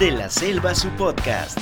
[0.00, 1.58] de la Selva su podcast.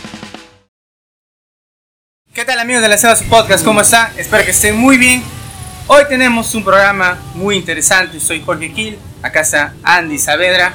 [2.32, 3.64] ¿Qué tal amigos de la Selva su podcast?
[3.64, 4.12] ¿Cómo están?
[4.16, 5.25] Espero que estén muy bien.
[5.89, 8.21] Hoy tenemos un programa muy interesante.
[8.21, 10.72] Soy Jorge Gil, acá está Andy Saavedra,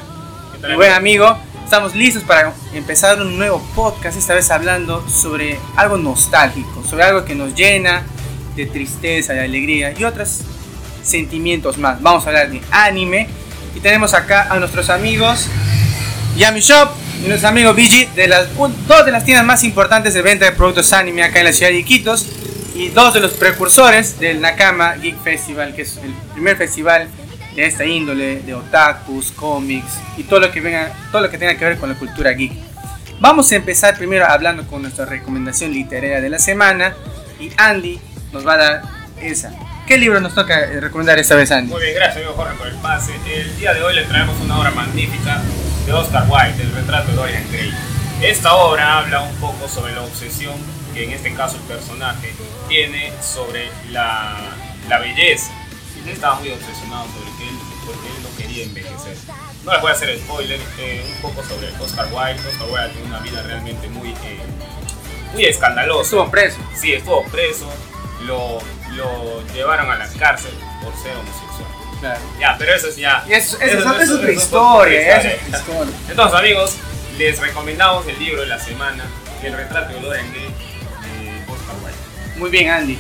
[0.68, 1.38] mi buen amigo.
[1.64, 7.23] Estamos listos para empezar un nuevo podcast, esta vez hablando sobre algo nostálgico, sobre algo
[7.23, 8.04] que nos llena
[8.57, 10.42] de tristeza, de alegría y otros
[11.01, 12.01] sentimientos más.
[12.01, 13.29] Vamos a hablar de anime
[13.73, 15.48] y tenemos acá a nuestros amigos
[16.36, 20.21] Yami Shop nuestro amigo BG de las un- dos de las tiendas más importantes de
[20.21, 22.27] venta de productos anime acá en la ciudad de Iquitos
[22.75, 27.07] y dos de los precursores del Nakama Geek Festival, que es el primer festival
[27.55, 31.55] de esta índole de otakus, cómics y todo lo que venga, todo lo que tenga
[31.55, 32.52] que ver con la cultura geek.
[33.19, 36.94] Vamos a empezar primero hablando con nuestra recomendación literaria de la semana
[37.39, 38.00] y Andy
[38.31, 38.81] nos va a dar
[39.22, 39.52] esa.
[39.88, 41.72] ¿Qué libro nos toca eh, recomendar esta vez, Andy?
[41.72, 43.11] Muy bien, gracias amigo Jorge por el pase.
[43.31, 45.42] El día de hoy le traemos una obra magnífica
[45.86, 47.73] de Oscar Wilde, el retrato de Dorian Gray.
[48.22, 50.53] Esta obra habla un poco sobre la obsesión
[50.94, 52.34] que en este caso el personaje
[52.70, 54.38] tiene sobre la,
[54.88, 55.52] la belleza.
[56.04, 59.17] Él estaba muy obsesionado sobre que él, porque él no quería envejecer.
[59.66, 62.48] No les voy a hacer spoiler, eh, un poco sobre Oscar Wilde.
[62.48, 64.42] Oscar Wilde tiene una vida realmente muy, eh,
[65.34, 66.04] muy escandalosa.
[66.04, 66.59] Estuvo preso.
[66.76, 67.70] Sí, estuvo preso,
[68.22, 68.59] lo,
[68.92, 71.73] lo llevaron a la cárcel por ser homosexual.
[72.04, 72.20] Claro.
[72.38, 73.23] Ya, pero eso es ya.
[73.28, 75.94] Y eso, eso, eso- eso es eso- otra es historia, otra eso es otra historia.
[76.10, 76.76] Entonces, amigos,
[77.18, 79.04] les recomendamos el libro de la semana,
[79.42, 80.18] El retrato de de
[81.48, 82.40] Oscar Wilde.
[82.40, 83.00] Muy bien, Andy.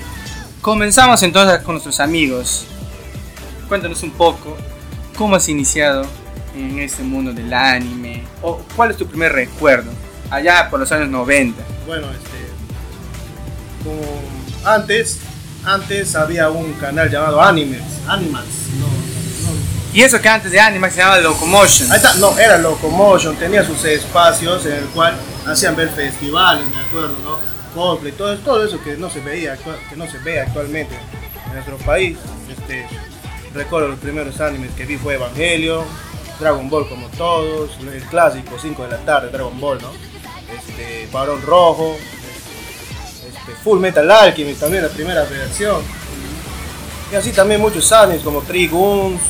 [0.61, 2.65] Comenzamos entonces con nuestros amigos.
[3.67, 4.57] Cuéntanos un poco
[5.17, 6.05] cómo has iniciado
[6.55, 8.23] en este mundo del anime.
[8.41, 9.91] O cuál es tu primer recuerdo
[10.29, 11.61] allá por los años 90.
[11.85, 12.51] Bueno, este.
[13.83, 14.01] Como
[14.63, 15.19] antes,
[15.65, 17.81] antes había un canal llamado Animes.
[18.07, 18.45] Animals.
[19.93, 21.91] Y eso que antes de anime se llamaba Locomotion.
[21.91, 25.15] Ahí está, no, era Locomotion, tenía sus espacios en el cual
[25.45, 27.37] hacían ver festivales, me acuerdo, ¿no?
[27.75, 30.95] Cosplay, todo, todo eso que no se veía, que no se ve actualmente
[31.45, 32.17] en nuestro país.
[32.49, 32.87] Este,
[33.53, 35.85] recuerdo los primeros animes que vi fue Evangelio,
[36.39, 39.91] Dragon Ball como todos, el clásico 5 de la tarde, Dragon Ball, ¿no?
[40.57, 41.95] Este, Barón Rojo,
[43.27, 45.83] este, Full Metal Alchemist también la primera versión.
[47.11, 49.21] Y así también muchos animes como Triguns,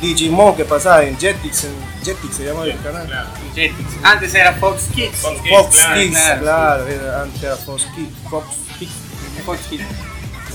[0.00, 1.74] Digimon que pasaba en Jetix, en
[2.04, 3.06] Jetix se llamaba el canal.
[3.06, 3.28] Claro.
[3.54, 3.88] Jetix.
[4.02, 5.16] Antes era Fox Kids.
[5.16, 8.12] Fox Kids, Fox claro, Kids, claro, claro, era- antes era Fox Kids.
[8.30, 8.46] Fox
[8.78, 8.92] Kids.
[9.44, 9.84] Fox Kids.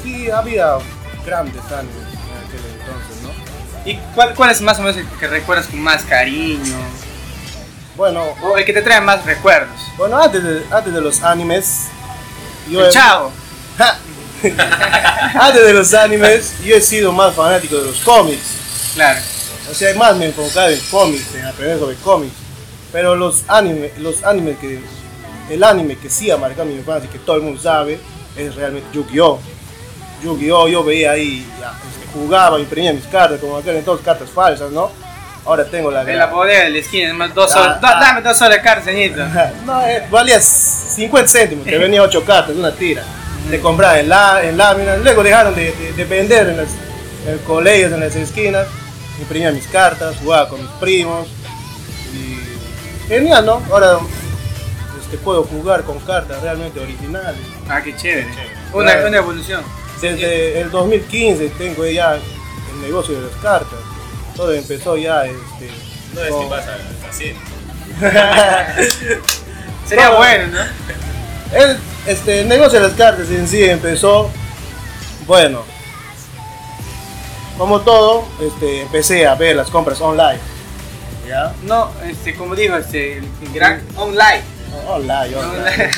[0.03, 0.77] Sí, había
[1.25, 3.31] grandes animes en aquel entonces, ¿no?
[3.91, 6.75] ¿Y cuál, cuál es más o menos el que recuerdas con más cariño?
[7.97, 9.79] Bueno, O el que te trae más recuerdos.
[9.97, 11.87] bueno antes, de, antes de los animes,
[12.69, 13.31] yo El he- Chavo.
[14.43, 18.43] antes de los animes, yo he sido más fanático de los cómics.
[18.93, 19.19] Claro.
[19.69, 22.33] O sea, más me enfocaba en cómics, en aprender sobre cómics.
[22.91, 24.79] Pero los animes, los animes que.
[25.49, 27.99] El anime que sí ha marcado mi infancia y que todo el mundo sabe
[28.37, 29.39] es realmente Yu-Gi-Oh!
[30.23, 30.67] Yu-Gi-Oh!
[30.69, 31.73] Yo veía ahí, ya,
[32.13, 34.91] jugaba, imprimía mis cartas, como aquel entonces cartas falsas, ¿no?
[35.45, 36.01] Ahora tengo la.
[36.03, 37.77] En la bodega de la esquina, más dos Ah, soles.
[37.81, 37.97] ah.
[37.99, 39.21] Dame dos soles de carne, señorito.
[39.65, 43.03] No, eh, valía 50 céntimos, te venía 8 cartas, una tira.
[43.49, 46.67] Te compraba en, la, en láminas, luego dejaron de, de- de vender en, las,
[47.27, 48.67] en colegios, en las esquinas.
[49.21, 51.27] Imprimía mis cartas, jugaba con mis primos.
[52.13, 53.61] Y genial, ¿no?
[53.71, 53.99] Ahora
[55.01, 57.39] este, puedo jugar con cartas realmente originales.
[57.69, 58.27] Ah, qué chévere.
[58.31, 58.49] Chévere.
[58.73, 59.07] Una, Claro.
[59.09, 59.63] una evolución.
[60.01, 63.79] Desde el 2015 tengo ya el negocio de las cartas.
[64.35, 65.69] Todo empezó ya este,
[66.15, 67.39] No es con- que vas al casino.
[69.87, 70.17] Sería No.
[70.17, 71.57] bueno, ¿no?
[71.57, 71.77] El,
[72.07, 74.31] este, el negocio de las cartas en sí empezó,
[75.27, 75.63] bueno,
[77.57, 80.39] como todo, este, empecé a ver las compras online.
[81.27, 81.53] ¿Ya?
[81.63, 84.41] No, este, como dijo, este, el gran online.
[84.87, 85.91] Online, online.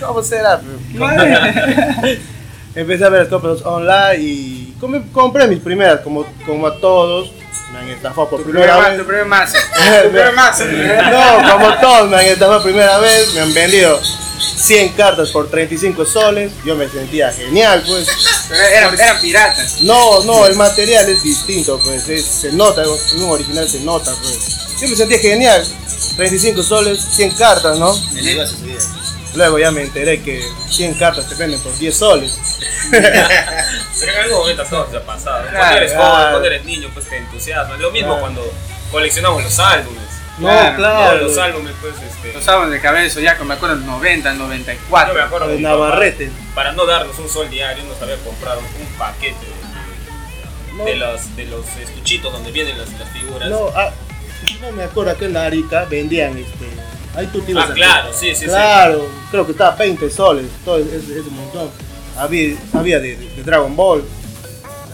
[0.00, 0.60] ¿Cómo será?
[2.74, 7.32] Empecé a ver las compras online y com- compré mis primeras, como, como a todos.
[7.72, 9.00] Me han estafado por Tu primera primer, vez.
[9.00, 9.56] tu primer mazo.
[10.04, 10.64] Tu primer mazo.
[10.66, 13.98] No, como todos me han estafado primera vez, me han vendido
[14.56, 16.52] 100 cartas por 35 soles.
[16.64, 18.06] Yo me sentía genial, pues.
[18.48, 19.80] Pero eran, eran piratas.
[19.82, 22.08] No, no, el material es distinto, pues.
[22.08, 24.38] es- se nota, en un original se nota, pues.
[24.80, 25.66] Yo me sentía genial.
[26.16, 27.94] 35 soles, 100 cartas, ¿no?
[29.34, 32.38] Luego ya me enteré que 100 cartas te venden por 10 soles.
[32.90, 33.06] Pero
[34.12, 35.44] en algún momento te ha pasado.
[35.52, 36.10] cuando eres claro.
[36.14, 37.76] joven, cuando eres niño, pues te entusiasma.
[37.76, 38.20] Lo mismo Claro.
[38.20, 38.52] cuando
[38.90, 40.02] coleccionamos los álbumes.
[40.38, 41.22] No, Claro, claro.
[41.22, 42.32] Los álbumes, pues, este.
[42.34, 45.22] Los álbumes de cabeza ya, como me acuerdo, en 90, Yo me 94.
[45.22, 46.30] acuerdo De mi papá, Navarrete.
[46.54, 50.84] para no darnos un sol diario, nos había comprado un paquete de, No.
[50.84, 53.48] de los, de los estuchitos donde vienen las, las figuras.
[53.48, 53.90] No, ah,
[54.60, 56.66] no me acuerdo acá en la Arica vendían este.
[57.16, 58.44] Ahí tú ibas Ah, a- claro, sí, sí, sí.
[58.46, 61.70] Claro, creo que estaba 20 soles, todo ese, ese montón.
[62.18, 64.04] Había, había de, de Dragon Ball.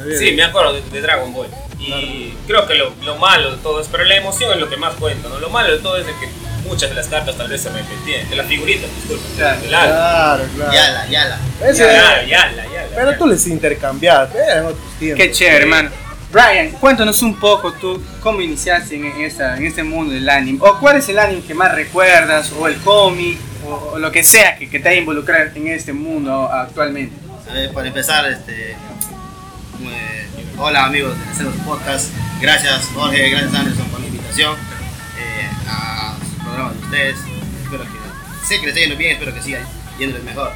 [0.01, 1.49] había Sí, de- me acuerdo de, de Dragon Ball.
[1.83, 4.77] Y creo que lo, lo malo de todo es, pero la emoción es lo que
[4.77, 5.39] más cuenta, ¿no?
[5.39, 6.29] Lo malo de todo es de que
[6.69, 9.59] muchas de las cartas tal vez se repetían, de las figuritas, disculpa, Claro.
[9.67, 10.73] Claro, claro.
[10.73, 11.39] Yala, yala.
[11.65, 15.25] Ese- Ya, ya, ya, ya, pero tú les intercambiabas, eran otros tiempos.
[15.27, 15.91] Qué chévere, hermano.
[16.31, 20.59] Brian, cuéntanos un poco tú cómo iniciaste en, en esta, en este mundo del anime.
[20.63, 24.23] O cuál es el anime que más recuerdas, o el cómic, o, o lo que
[24.25, 27.15] sea que, que te haya involucrado en este mundo actualmente.
[27.51, 28.77] A ver, para empezar, este, eh,
[30.59, 32.11] hola amigos de Celos Podcast.
[32.41, 34.57] Gracias Jorge, gracias Anderson por la invitación
[35.19, 37.17] eh, a su programa de ustedes.
[37.63, 39.67] Espero que, sé que les esté yendo bien, espero que siga
[39.99, 40.53] yéndoles mejor.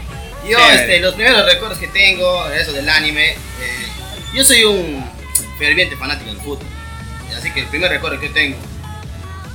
[0.48, 3.36] Yo, este, los primeros recuerdos que tengo, eso del anime, eh,
[4.34, 5.04] yo soy un
[5.58, 6.66] ferviente fanático del fútbol.
[7.36, 8.56] Así que el primer recuerdo que tengo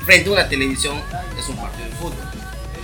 [0.05, 1.01] frente a una televisión
[1.39, 2.29] es un partido de fútbol.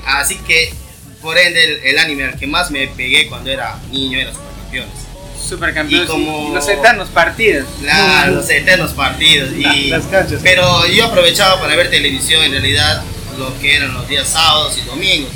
[0.05, 0.73] Así que,
[1.21, 5.06] por ende, el, el anime al que más me pegué cuando era niño era Supercampeones.
[5.47, 7.67] Supercampeones Y como- y los eternos partidos.
[7.81, 9.49] Claro, los eternos partidos.
[9.55, 10.41] Y, Las canchas.
[10.43, 13.01] Pero yo aprovechaba para ver televisión en realidad
[13.37, 15.31] lo que eran los días sábados y domingos.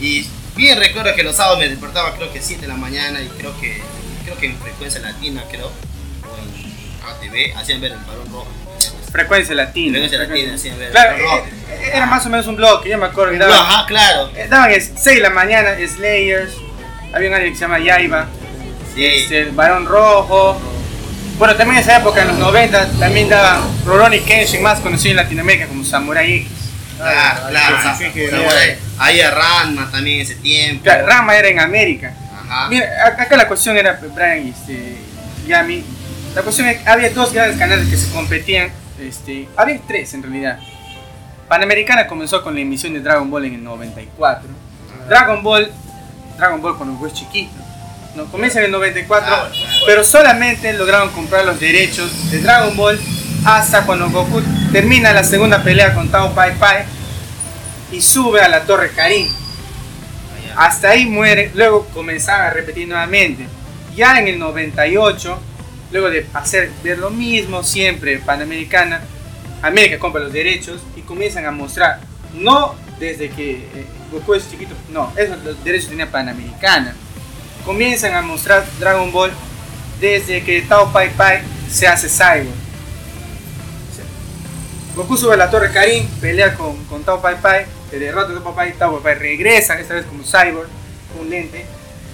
[0.00, 0.26] Y
[0.56, 3.58] bien recuerdo que los sábados me despertaba creo que 7 de la mañana y creo
[3.60, 3.80] que
[4.24, 8.48] creo que en frecuencia latina creo o en ATV hacían ver el balón rojo.
[9.10, 9.92] Frecuencia latina.
[9.98, 11.48] Frecuencia latina hacían ver Claro, el balón rojo.
[11.48, 14.30] eh, eh, era más o menos un bloque, yo me acuerdo que daban, Ajá, claro.
[14.36, 16.52] eh, daban 6 de la mañana, Slayers,
[17.12, 18.28] había un anime que se llama Yaiba,
[18.94, 19.04] Sí.
[19.04, 20.60] este, el Barón Rojo.
[21.38, 25.16] Bueno, también en esa época, en los 90, también daban Rurouni Kenshin, más conocido en
[25.16, 26.48] Latinoamérica como Samurai X.
[26.98, 27.76] Claro, claro.
[27.78, 28.30] sí, Sa- sí, genial.
[28.30, 28.76] Samurai.
[28.98, 30.82] Ahí a Ranma también en ese tiempo.
[30.84, 32.12] Claro, Rama era en América.
[32.44, 32.68] Ajá.
[32.68, 34.96] Mira, acá la cuestión era, Brian y este,
[35.46, 35.82] Yami,
[36.34, 38.70] la cuestión es que había dos grandes canales que se competían,
[39.00, 40.58] este, había tres en realidad.
[41.48, 44.48] Panamericana comenzó con la emisión de Dragon Ball en el 94.
[45.08, 45.72] Dragon Ball,
[46.36, 47.50] Dragon Ball cuando fue chiquito,
[48.14, 49.74] no, comienza en el 94, Ah, bueno, bueno.
[49.86, 52.98] pero solamente lograron comprar los derechos de Dragon Ball
[53.44, 54.42] hasta cuando Goku
[54.72, 56.84] termina la segunda pelea con Tao Pai Pai
[57.92, 59.28] y sube a la Torre Karin.
[60.56, 63.46] Hasta ahí muere, luego comenzaban a repetir nuevamente.
[63.96, 65.38] Ya en el 98,
[65.92, 69.00] luego de hacer ver lo mismo siempre Panamericana,
[69.62, 72.00] América compra los derechos y comienzan a mostrar,
[72.34, 76.94] no desde que eh, Goku es chiquito, no, esos los derechos tenía Panamericana.
[77.64, 79.30] Comienzan a mostrar Dragon Ball
[80.00, 82.48] desde que Tao Pai Pai se hace Cyborg.
[84.96, 88.34] Goku sube a la Torre Karin, pelea con, con Tao Pai Pai, se derrota a
[88.42, 90.68] Tao Pai Pai, Tao Pai Pai regresa, esta vez como Cyborg,
[91.12, 91.64] con un lente,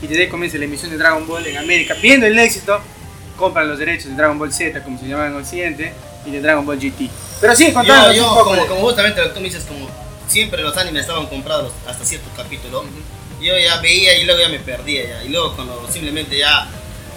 [0.03, 1.95] y desde ahí comienza la emisión de Dragon Ball en América.
[2.03, 2.79] Viendo el éxito,
[3.39, 5.93] compran los derechos de Dragon Ball Z, como se llama en Occidente,
[6.27, 7.09] y de Dragon Ball GT.
[7.41, 8.45] Pero sí, contándonos yo un poco.
[8.51, 9.89] como, de- como justamente lo que tú me dices, como
[10.29, 12.85] siempre los animes estaban comprados hasta cierto capítulo,
[13.41, 15.25] yo ya veía y luego ya me perdía ya.
[15.25, 16.69] Y luego cuando simplemente ya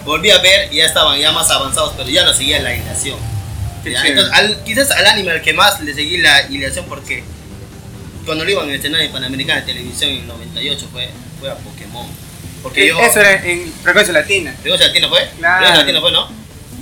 [0.04, 3.18] volví a ver, ya estaban ya más avanzados, pero ya no seguía la hilación.
[3.84, 7.24] Entonces, al- quizás al anime al que más le seguí la hilación porque
[8.26, 11.08] cuando lo iban a estrenar en Panamericana de Televisión en el 98 fue,
[11.40, 12.06] fue a Pokémon.
[12.62, 13.00] Porque yo...
[13.00, 14.54] Eso era en frecuencia latina.
[14.60, 15.30] ¿Frecuencia Latina fue?
[15.38, 15.56] Claro.
[15.64, 16.28] Frecuencia Latina fue, ¿no?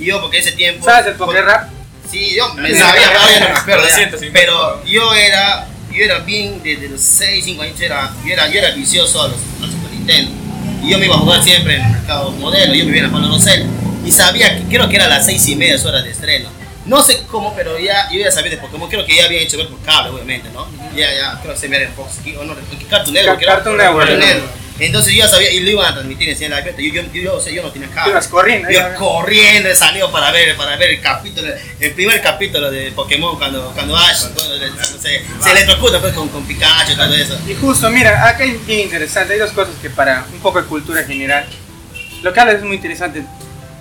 [0.00, 0.84] Y yo porque ese tiempo...
[0.84, 1.70] ¿Sabes el Poké Rap?
[2.10, 3.02] Sí, yo me sabía,
[3.66, 4.18] pero no me acuerdo.
[4.32, 8.58] Pero yo era, yo era bien, desde los 6, 5 años, era, yo, era, yo
[8.58, 10.30] era vicioso a los, a Super Nintendo.
[10.82, 13.28] Y yo me iba a jugar siempre en el mercado modelo, yo vivía en Palo
[13.28, 13.66] Rosel.
[14.04, 16.48] Y sabía que creo que era las 6 y media horas de estreno.
[16.86, 19.58] No sé cómo, pero ya, yo ya sabía de Pokémon, creo que ya había hecho
[19.58, 20.66] ver por cable, obviamente, ¿no?
[20.96, 22.54] Ya, ya, creo que se me era en Fox, o no,
[22.88, 23.44] Cartoon Network.
[23.44, 24.08] Cartoon Network.
[24.78, 26.80] Entonces yo ya sabía, y lo iban a transmitir en la abierta.
[26.80, 28.12] Yo, yo, yo, o sea, yo no tenía cable.
[28.12, 31.48] Ibas corriendo, Yo corriendo, salió para ver, para ver el capítulo,
[31.80, 34.54] el primer capítulo de Pokémon cuando, cuando Ash cuando
[35.00, 37.38] se, se electrocuta pues, con, con Pikachu y todo eso.
[37.48, 40.68] Y justo, mira, acá hay bien interesante, hay dos cosas que para un poco de
[40.68, 41.44] cultura general,
[42.22, 43.24] lo que habla es muy interesante.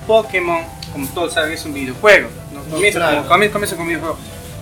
[0.07, 0.63] Pokémon,
[0.93, 2.29] como todos saben, es un videojuego.
[2.53, 2.63] ¿no?
[2.63, 3.17] Comienza, Claro.
[3.17, 4.19] como, comienza, comienza como videojuego.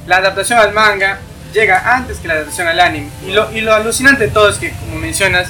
[0.08, 1.20] La adaptación al manga
[1.54, 3.10] llega antes que la adaptación al anime.
[3.26, 5.50] Y lo, y lo alucinante de todo es que, como mencionas,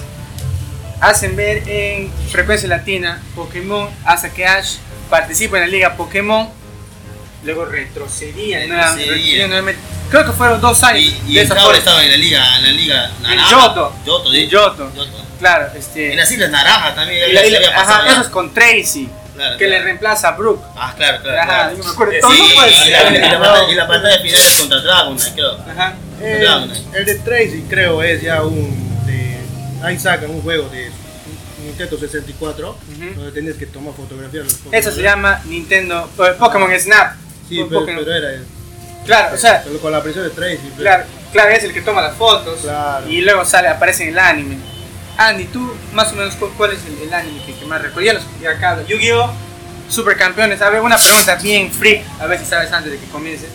[1.09, 4.75] hacen ver en frecuencia latina Pokémon hasta que Ash
[5.09, 6.49] participa en la liga Pokémon.
[7.43, 9.11] Luego retrocedía, nueva- Retrocedía.
[9.11, 9.81] retrocedía nuevamente.
[10.09, 10.99] Creo que fueron dos años.
[11.01, 11.77] Y, y de el esa forma.
[11.77, 13.51] estaba en la liga, en la liga naranja.
[13.51, 13.95] Yoto.
[14.05, 14.47] Yoto, sí.
[14.47, 14.91] Yoto.
[14.95, 15.25] Yoto.
[15.39, 16.11] Claro, este.
[16.11, 17.33] En las islas naranja también.
[17.33, 19.85] la- la- ajá, pasado, eso es con Tracy, Claro, que le claro.
[19.85, 20.63] reemplaza a Brooke.
[20.75, 21.37] Ah, claro, claro.
[21.41, 21.77] Ajá, claro.
[21.83, 22.13] me acuerdo.
[22.13, 22.91] Sí, Todo no puede y ser.
[23.11, 25.57] la- y la batalla- y la batalla final es contra Dragonite, creo.
[25.71, 25.93] Ajá.
[26.21, 26.97] Eh, Dragonite.
[26.97, 29.34] el de Tracy creo es ya un de
[29.85, 30.89] ahí sacan un juego de
[31.63, 33.15] Nintendo 64 Ujú.
[33.15, 36.09] donde tenías que tomar fotografías de Eso se llama Nintendo.
[36.19, 37.13] eh, Pokémon Snap.
[37.49, 38.41] sí pero, Pokémon- pero era
[39.05, 40.57] Claro, o sea, Pero con la presión de Tracy.
[40.63, 40.73] pues.
[40.81, 43.07] claro, claro, es el que toma las fotos Claro.
[43.07, 44.57] y luego sale, aparece en el anime.
[45.17, 48.05] Andy, tú más o menos cu- cuál es el, el anime que, que más recuerdas?
[48.05, 49.31] Ya los ya acá, Yu-Gi-Oh!
[49.89, 50.59] Supercampeones.
[50.61, 53.45] A ver, una pregunta bien freak, a ver si sabes antes de que comience.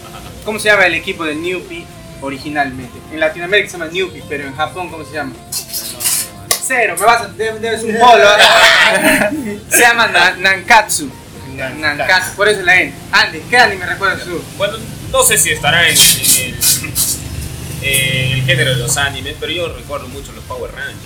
[0.44, 1.84] ¿Cómo se llama el equipo del Newpie
[2.22, 2.96] originalmente?
[3.12, 5.32] En Latinoamérica se llama Newpie, pero en Japón, ¿cómo se llama?
[6.70, 8.24] Cero, me vas a, debe- debes un polo.
[9.70, 11.10] se llama Na- Nankatsu.
[11.56, 12.94] Nankatsu, por eso es la N.
[13.10, 14.40] Andy, ¿qué anime recuerdas tú?
[14.56, 14.74] Bueno,
[15.10, 16.54] no sé si estará en, en
[17.82, 20.96] el, el género de los animes, pero yo recuerdo mucho los Power Rangers.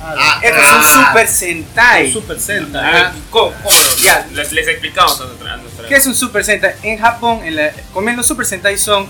[0.00, 2.12] Ah, Estos son ah, Super Sentai.
[2.12, 2.94] Super Sentai.
[2.94, 3.12] Ah.
[3.30, 4.26] ¿Cómo, cómo lo- Ya.
[4.32, 6.74] les, les explicamos a nuestra, a nuestra- ¿Qué es un Super Sentai?
[6.84, 7.72] En Japón, en la,
[8.16, 9.08] los Super Sentai son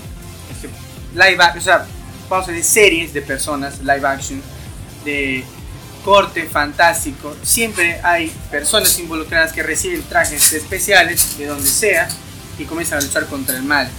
[1.13, 1.85] live action, o sea,
[2.27, 4.41] vamos a decir series de personas, live action,
[5.05, 5.43] de
[6.03, 7.35] corte fantástico.
[7.43, 12.07] Siempre hay personas involucradas que reciben trajes especiales de donde sea
[12.57, 13.89] y comienzan a luchar contra el mal.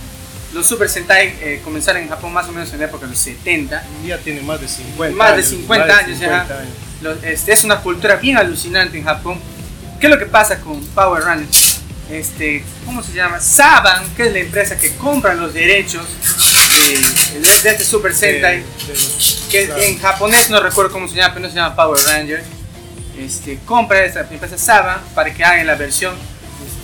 [0.53, 3.19] Los Super Sentai eh, comenzaron en Japón más o menos en la época de los
[3.19, 6.61] 70 Ya tiene más de 50 más de años, 50 más de años, 50 ajá.
[6.61, 6.75] años.
[7.01, 9.41] Lo- este, es una cultura bien alucinante en Japón.
[9.99, 11.81] ¿Qué es lo que pasa con Power Rangers?
[12.11, 13.41] Este, ¿Cómo se llama?
[13.41, 16.05] Saban, que es la empresa que compra los derechos
[16.89, 19.83] de, este Super Sentai, los- que claro.
[19.83, 22.45] en japonés no recuerdo cómo se llama, pero no se llama Power Rangers.
[23.19, 26.15] Este, compra esta empresa Saban para que hagan la versión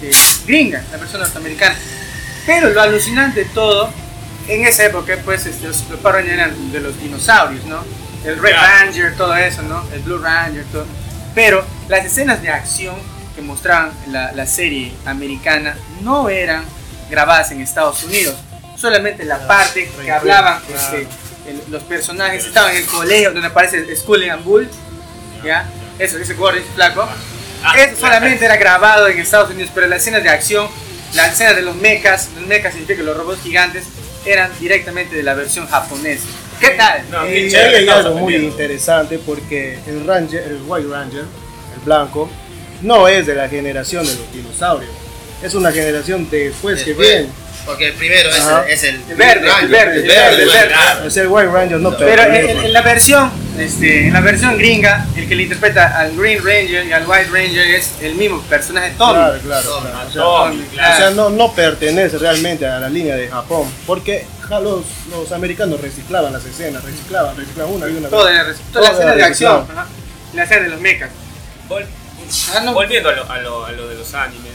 [0.03, 1.75] este, gringa, la versión norteamericana.
[2.47, 3.91] Pero lo alucinante de todo,
[4.47, 7.83] en esa época, pues este, los, los Power Rangers eran de los dinosaurios, ¿no?
[8.25, 8.85] El Red Claro.
[8.87, 9.83] Ranger, todo eso, ¿no?
[9.93, 10.87] El Blue Ranger, todo.
[11.35, 12.95] Pero las escenas de acción
[13.35, 16.65] que mostraban la, la serie americana no eran
[17.11, 18.35] grabadas en Estados Unidos.
[18.81, 20.81] Solamente la parte que hablaban Claro.
[20.81, 21.07] este,
[21.51, 24.69] el- los personajes, estaban en el colegio donde aparece Skull and Bull,
[25.45, 25.69] ¿ya?
[25.99, 27.09] Eso, ese gordo, ese flaco.
[27.65, 30.69] Ah, Eso solamente era grabado en Estados Unidos, pero las escenas de acción,
[31.15, 33.85] las escenas de los mechas, los mechas significa los robots gigantes,
[34.25, 36.25] eran directamente de la versión japonesa.
[36.61, 37.03] ¿Qué tal?
[37.11, 41.21] No, chévere, hay algo muy interesante porque el Ranger, el White Ranger,
[41.75, 42.29] el blanco,
[42.83, 44.91] no es de la generación de los dinosaurios.
[45.43, 47.29] Es una generación después que Después, viene.
[47.69, 50.21] Porque el primero es el, es el, El verde, el Ranger, verde, el el verde,
[50.31, 50.69] verde, el verde.
[50.73, 51.07] claro.
[51.07, 52.51] O sea, el White Ranger no Pero en, pertenece.
[52.53, 56.39] en- en la versión, este, en la versión gringa, el que le interpreta al Green
[56.43, 59.13] Ranger y al White Ranger es el mismo personaje Tommy.
[59.13, 60.09] Claro, claro, Tommy, claro.
[60.09, 60.95] O sea, Tommy, Tommy, claro.
[60.95, 65.31] O sea, no, no pertenece realmente a la línea de Japón, porque ja, los, los
[65.33, 68.09] americanos reciclaban las escenas, reciclaban, reciclaban una y una.
[68.09, 69.87] Toda la escena era de acción, ajá,
[70.33, 71.11] la escena de los mechas.
[71.69, 71.85] Vol-
[72.55, 72.73] Ah, no.
[72.75, 74.53] Volviendo a lo, a, lo, a lo de los animes,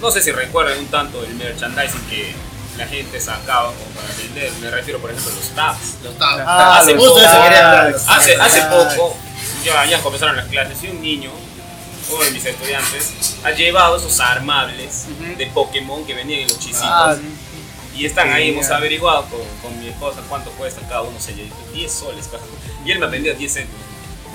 [0.00, 2.32] no sé si recuerdan un tanto el merchandising que
[2.76, 4.52] la gente sacaba como para vender.
[4.60, 5.96] Me refiero, por ejemplo, a los tabs.
[6.04, 6.42] Los tabs.
[6.46, 9.16] Ah, Hace los los Hace, hace poco,
[9.64, 11.30] ya, ya comenzaron las clases y un niño,
[12.10, 15.36] uno de mis estudiantes, ha llevado esos armables Ujú.
[15.36, 16.82] de Pokémon que venían en los chisitos.
[16.84, 17.16] Ah,
[17.94, 21.18] y están ahí, hemos averiguado con, con mi esposa cuánto cuesta cada uno.
[21.18, 22.28] Se yo, 10 soles.
[22.84, 23.80] Y él me ha vendido 10 centos.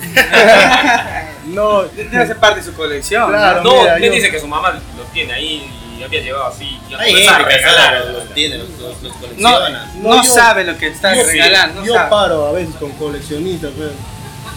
[1.46, 3.30] no, Debe ser parte de su colección.
[3.30, 3.62] Claro.
[3.64, 5.70] No, mira, me yo- dice que su mamá lo tiene ahí
[6.10, 6.80] llevado así.
[6.98, 9.92] Hay gente que los tiene, los, los, los No, colecciona.
[9.96, 11.82] no, No, yo- sabe lo que está yo regalando.
[11.82, 12.10] no yo sabe.
[12.10, 13.92] paro a veces con coleccionistas, pues,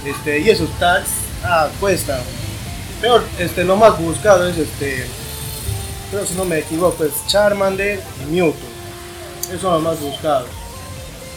[0.05, 1.09] este, y esos tags,
[1.45, 2.21] ah, cuestan.
[3.01, 5.07] Peor, este, lo más buscado es este,
[6.11, 8.67] creo si no me equivoco, es Charmander y Mewtwo.
[9.49, 10.49] Esos son los más buscados.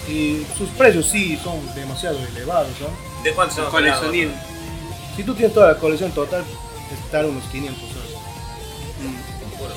[0.08, 2.88] Y sus precios sí son demasiado elevados, ¿no?
[3.24, 3.72] ¿De cuánto hablando?
[3.72, 4.34] Coleccionismo.
[5.18, 6.44] Si tú tienes toda la colección total,
[7.06, 7.87] están unos 500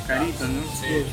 [0.07, 0.63] Carito, ¿no?
[0.81, 1.05] Sí.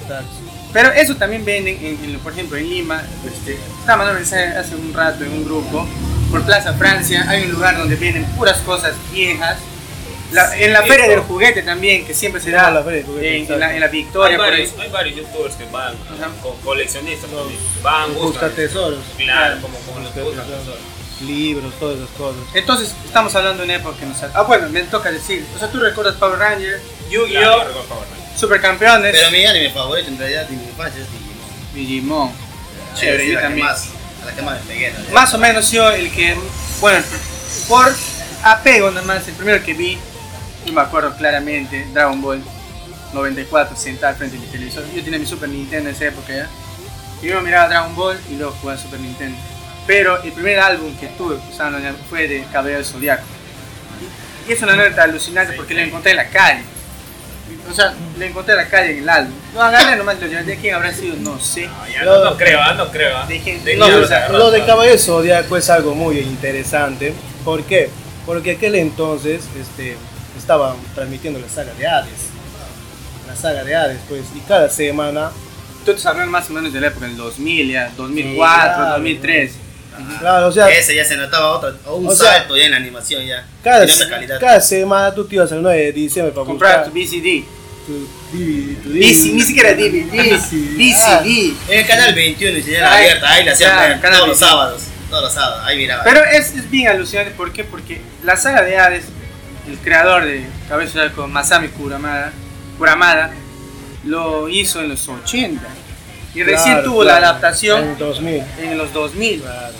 [0.74, 3.02] Pero eso también venden, en, en- por ejemplo, en Lima.
[3.26, 5.88] Este, estaba mandando mensaje hace un rato en un grupo.
[6.32, 9.58] Por Plaza Francia hay un lugar donde vienen puras cosas viejas.
[10.34, 12.98] La- en la Sí, feria del juguete también, que siempre se Ah, da la feria
[13.00, 14.38] del juguete, en, en la, en la Hay Victoria.
[14.38, 14.82] por varios, ahí.
[14.82, 15.96] hay varios youtubers que van
[16.44, 17.30] con coleccionistas.
[17.30, 17.60] también.
[17.82, 18.52] Van, Busca buscan.
[18.52, 20.36] tesoros, Claro, como, como los tesoros.
[20.46, 20.80] tesoros.
[21.22, 22.42] libros, todas esas cosas.
[22.54, 24.22] Entonces, estamos hablando de una época que nos...
[24.36, 25.44] Ah, bueno, me toca decir.
[25.56, 26.80] O sea, tú recuerdas Power Ranger,
[27.10, 27.64] Yu-Gi-Oh!.
[28.38, 31.74] Supercampeones, Pero mi anime favorito en realidad de mi infancia es Digimon.
[31.74, 32.32] Digimon.
[32.96, 33.66] Chévere, sí, yo que también.
[33.68, 33.88] más,
[34.22, 34.90] a la que más me pegué.
[34.92, 35.12] realidad.
[35.14, 36.36] Más o menos yo el que,
[36.80, 37.04] bueno,
[37.68, 37.94] por
[38.44, 39.98] apego nada más, el primero que vi,
[40.66, 42.42] y me acuerdo claramente, Dragon Ball
[43.14, 44.84] 94, sentado frente de mi televisor.
[44.94, 46.48] Yo tenía mi Super Nintendo en esa época ya.
[47.22, 49.38] Y yo miraba Dragon Ball y luego jugaba Super Nintendo.
[49.88, 51.80] Pero el primer álbum que tuve usando
[52.10, 53.24] fue de Caballero del Zodiaco.
[54.48, 56.62] Y, y es una nota alucinante porque lo encontré en la calle.
[57.70, 59.34] O sea, lo encontré en la calle en el álbum.
[59.54, 60.28] Lo agarré nomás, lo.
[60.28, 61.16] ¿De quién habrá sido?
[61.18, 61.68] No sé.
[61.68, 63.18] No, ya no, no creo, ah, no creo.
[63.18, 63.26] ah.
[63.28, 64.66] De De no, niños o sea, Lo de ah.
[64.66, 67.14] Caballero Zodíaco es algo muy interesante.
[67.44, 67.90] ¿Por qué?
[68.26, 69.98] Porque aquel entonces este,
[70.38, 72.30] estaban transmitiendo la saga de Hades.
[73.28, 75.32] La saga de Hades, pues, y cada semana
[75.96, 78.92] tú hablando más o menos de la época del 2000, ya, 2004, claro.
[78.92, 79.52] 2003.
[80.20, 82.78] Claro, o sea, Ese ya se notaba otro, un O sea, salto ya en la
[82.78, 83.46] animación ya.
[83.64, 84.62] cada, calidad.
[84.62, 87.44] semana tú te ibas al 9 de diciembre para Comprar tu DVD.
[87.86, 90.78] tu DC, ni siquiera DVD, VCD.
[90.78, 91.54] VCD.
[91.72, 94.36] En el canal 21 y señal Ay, abierta, ahí la hacían claro, todos los 21.
[94.36, 94.82] sábados.
[95.10, 96.04] Todos los sábados, ahí miraba.
[96.04, 97.64] Pero es, es bien alucinante, ¿por qué?
[97.64, 99.06] Porque la saga de Hades,
[99.68, 102.34] el creador de Cabeza de Arco, Masami Kuramada,
[102.78, 103.32] Kuramada,
[104.04, 105.62] lo hizo en los 80.
[106.36, 108.44] Y recién Claro, tuvo claro, la adaptación En 2000.
[108.60, 109.42] en los 2000.
[109.42, 109.74] Claro, claro.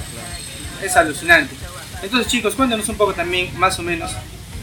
[0.84, 1.56] Es alucinante.
[2.02, 4.12] Entonces chicos, cuéntanos un poco también, más o menos,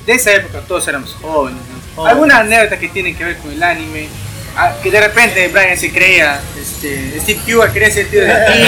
[0.07, 1.61] de esa época, todos éramos jóvenes.
[1.61, 1.97] ¿no?
[1.97, 2.13] Jóvenes.
[2.13, 4.09] ¿Alguna anécdota que tiene que ver con el anime?
[4.57, 8.63] Ah, que de repente Brian se creía, este, Steve Huga quería ser tío de ti.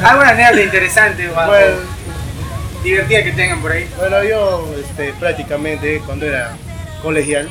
[0.02, 1.76] ¿Alguna anécdota interesante o algo Bueno,
[2.82, 3.86] divertida que tengan por ahí?
[3.98, 6.56] Bueno, yo este, prácticamente cuando era
[7.02, 7.50] colegial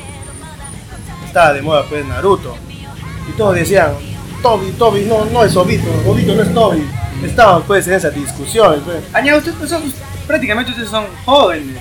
[1.24, 2.56] estaba de moda pues Naruto
[3.28, 3.92] y todos decían
[4.42, 6.84] Toby, Toby no, no es Obito, Obito no es Toby.
[7.24, 8.80] Estaban pues en esas discusiones.
[8.84, 8.98] Pues.
[9.12, 9.92] Aña, ustedes pues, son,
[10.26, 11.76] prácticamente ustedes son jóvenes.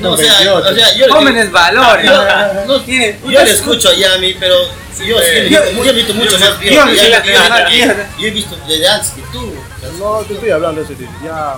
[0.00, 0.56] No, o sea, 28.
[0.56, 2.06] o sea, yo, Jóvenes valores.
[2.06, 2.24] yo,
[2.66, 4.54] no, Tienen- yo le escucho a Yami, pero
[4.98, 6.60] yo, Yo- yo, yo he visto mucho más.
[6.60, 9.52] yo- Yo, he visto desde antes que tú.
[9.98, 11.56] No, te estoy hablando de ese tipo, ya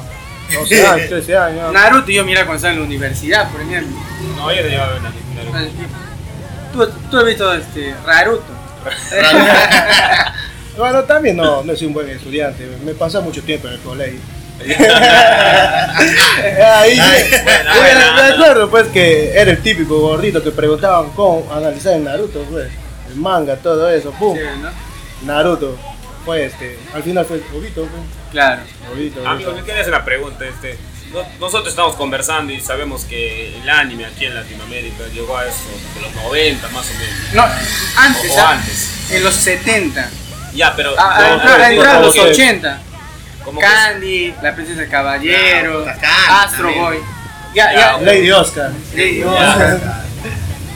[0.53, 1.73] 12 años, 13 años.
[1.73, 3.97] Naruto yo mira cuando estaba en la universidad, por ejemplo.
[4.37, 5.59] No, yo te llevaba a ver Naruto.
[6.73, 8.45] Tú, tú has visto este, Raruto.
[10.77, 14.19] Bueno, también no, no soy un buen estudiante, me pasé mucho tiempo en el colegio.
[14.67, 14.75] Ahí,
[16.99, 18.15] Ay, bueno, me- bueno.
[18.15, 22.69] me acuerdo pues que era el típico gordito que preguntaban cómo analizar el Naruto, pues,
[23.11, 24.71] el manga, todo eso, pum, Sí, ¿no?
[25.27, 25.77] Naruto,
[26.25, 28.03] fue este, al final fue Obito, pues,
[28.33, 28.63] Claro.
[28.93, 30.45] Obito, Amigo, le quería hacer una pregunta.
[30.47, 30.79] Este,
[31.13, 35.57] no- nosotros estamos conversando y sabemos que el anime aquí en Latinoamérica llegó a eso
[35.95, 37.35] de los 90 más o menos.
[37.35, 37.45] No,
[38.03, 38.53] antes, O ¿ah?
[38.53, 38.91] antes.
[39.11, 40.11] en los 70.
[40.57, 40.95] Ya, pero.
[40.99, 42.81] Ah, no, ah, entró en como los que- 80.
[43.45, 46.85] como que- Candy, La Princesa del Caballero, Claro, Candy Astro también.
[46.85, 46.99] Boy.
[47.55, 47.99] Ya, Ya, ya.
[48.01, 48.71] Lady Oscar.
[48.95, 49.23] Lady.
[49.23, 50.03] Oscar.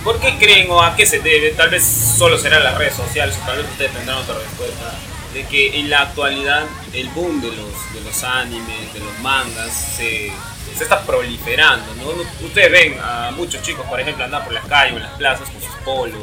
[0.04, 1.50] ¿Por qué creen o a qué se debe?
[1.50, 4.92] Tal vez solo serán las redes sociales tal vez ustedes tendrán otra respuesta.
[5.34, 6.64] De que en la actualidad
[6.94, 10.32] el boom de los, de los animes, de los mangas, se,
[10.76, 11.84] se está proliferando.
[11.96, 12.46] ¿no?
[12.46, 15.48] Ustedes ven a muchos chicos, por ejemplo, andar por las calles o en las plazas
[15.50, 16.22] con sus polos,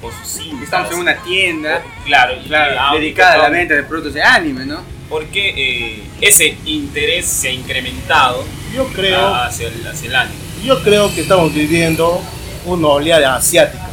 [0.00, 0.62] con sus cintas.
[0.64, 4.14] Estamos en una tienda Claro, y- claro, y audio, dedicada a la venta de productos
[4.14, 4.80] de anime, ¿no?
[5.08, 10.36] Porque eh, ese interés se ha incrementado Yo creo, hacia el, hacia el anime.
[10.64, 12.20] yo creo que estamos viviendo
[12.64, 13.84] una oleada asiática.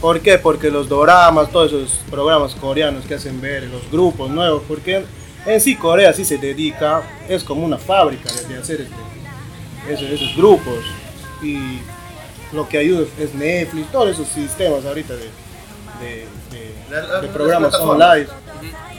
[0.00, 0.38] ¿Por qué?
[0.38, 5.04] Porque los doramas, todos esos programas coreanos que hacen ver, los grupos nuevos, porque
[5.44, 10.10] en sí Corea sí se dedica, es como una fábrica de, de hacer este, esos,
[10.10, 10.78] esos grupos.
[11.42, 11.80] Y
[12.52, 15.30] lo que ayuda es Netflix, todos esos sistemas ahorita de,
[16.00, 18.26] de, de- La- la- de las programas online.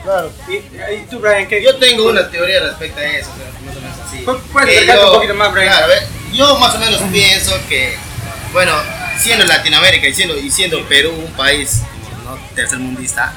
[0.03, 0.31] Claro.
[0.49, 1.61] Y, y tú, Brian, ¿qué?
[1.61, 4.17] Yo tengo una teoría respecto a eso, o sea, más o menos así.
[4.25, 5.67] Pu- puedes Que acercarte yo- un poquito más, Brian.
[5.67, 7.95] Claro, a ver, yo más o menos pienso que,
[8.53, 8.71] bueno,
[9.19, 11.81] siendo Latinoamérica y siendo, y siendo Perú un país
[12.25, 12.35] ¿no?
[12.55, 13.33] tercermundista,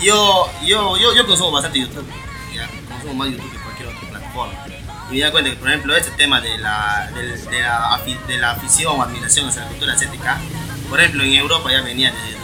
[0.00, 2.06] yo, yo, yo, yo consumo bastante YouTube,
[2.54, 2.68] ¿ya?
[2.88, 4.54] consumo más YouTube que cualquier otra plataforma.
[5.10, 9.48] Me da cuenta que, por ejemplo, este tema de la, de, la, afición o admiración
[9.48, 10.38] hacia la cultura asiática,
[10.90, 12.38] por ejemplo, en Europa ya venía desde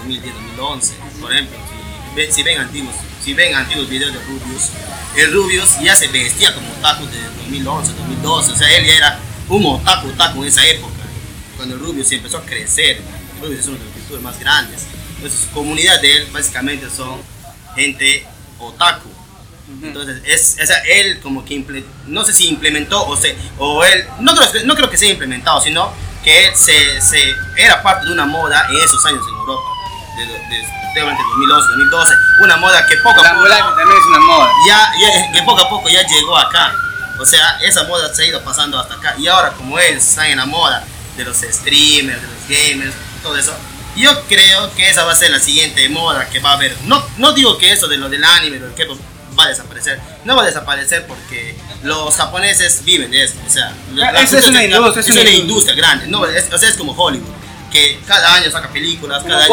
[0.59, 0.93] 2010-2011.
[1.21, 4.71] Por ejemplo, si, ve- si ven antiguos, si ven antiguos videos de Rubius,
[5.17, 8.53] el Rubius ya se vestía como otaku desde 2011, 2012.
[8.53, 10.93] O sea, él ya era un otaku, otaku en esa época.
[11.57, 14.87] Cuando el Rubius empezó a crecer, el Rubius es uno de los youtubers más grandes.
[15.17, 17.21] Entonces, su comunidad de él básicamente son
[17.77, 18.27] gente
[18.59, 19.11] otaku.
[19.85, 23.85] Entonces, es, o sea, él como que, imple- no sé si implementó o, se, o
[23.85, 25.93] él, no creo, no creo que sea implementado, sino
[26.25, 29.63] que él se, se, era parte de una moda en esos años en Europa,
[30.17, 33.89] de, de, de, durante 2011, 2012, una moda que poco a La poco ambulancia también
[33.99, 34.51] es una moda.
[34.69, 36.73] ya, ya- que poco a poco ya llegó acá.
[37.21, 39.15] O sea, esa moda se ha ido pasando hasta acá.
[39.19, 40.83] Y ahora, como él está en la moda
[41.17, 43.55] de los streamers, de los gamers, todo eso,
[43.97, 46.77] yo creo que esa va a ser la siguiente moda que va a haber.
[46.87, 48.99] No, no digo que eso de lo del anime, lo del K-pop
[49.39, 50.01] va a desaparecer.
[50.25, 53.35] No va a desaparecer porque los japoneses viven de eso.
[53.47, 55.75] O sea, la- Esa es cultura una industria, es es una una industria.
[55.77, 56.07] grande.
[56.09, 57.29] No, es, o sea, es como Hollywood.
[57.71, 59.49] Que cada año saca películas, Como cada año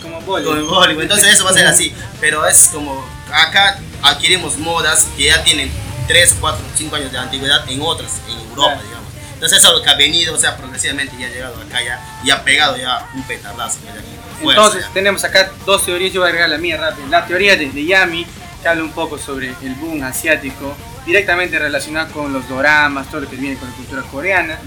[0.00, 0.62] como Bollywood.
[0.62, 1.02] con Bollywood.
[1.02, 1.92] Entonces eso va a ser así.
[2.20, 5.70] Pero es como acá adquirimos modas que ya tienen
[6.08, 8.82] 3, 4, 5 años de antigüedad en otras, en Europa, Claro.
[8.82, 9.06] digamos.
[9.34, 12.00] Entonces eso es lo que ha venido, o sea, progresivamente ya ha llegado acá ya
[12.24, 13.78] y ha pegado ya un petardazo.
[13.84, 13.92] ya,
[14.42, 14.92] fuerza, Entonces ya.
[14.94, 17.06] tenemos acá dos teorías, yo voy a agregar la mía rápido.
[17.08, 18.26] La teoría de, de Yami,
[18.62, 23.30] que habla un poco sobre el boom asiático, directamente relacionado con los doramas, todo lo
[23.30, 24.58] que viene con la cultura coreana.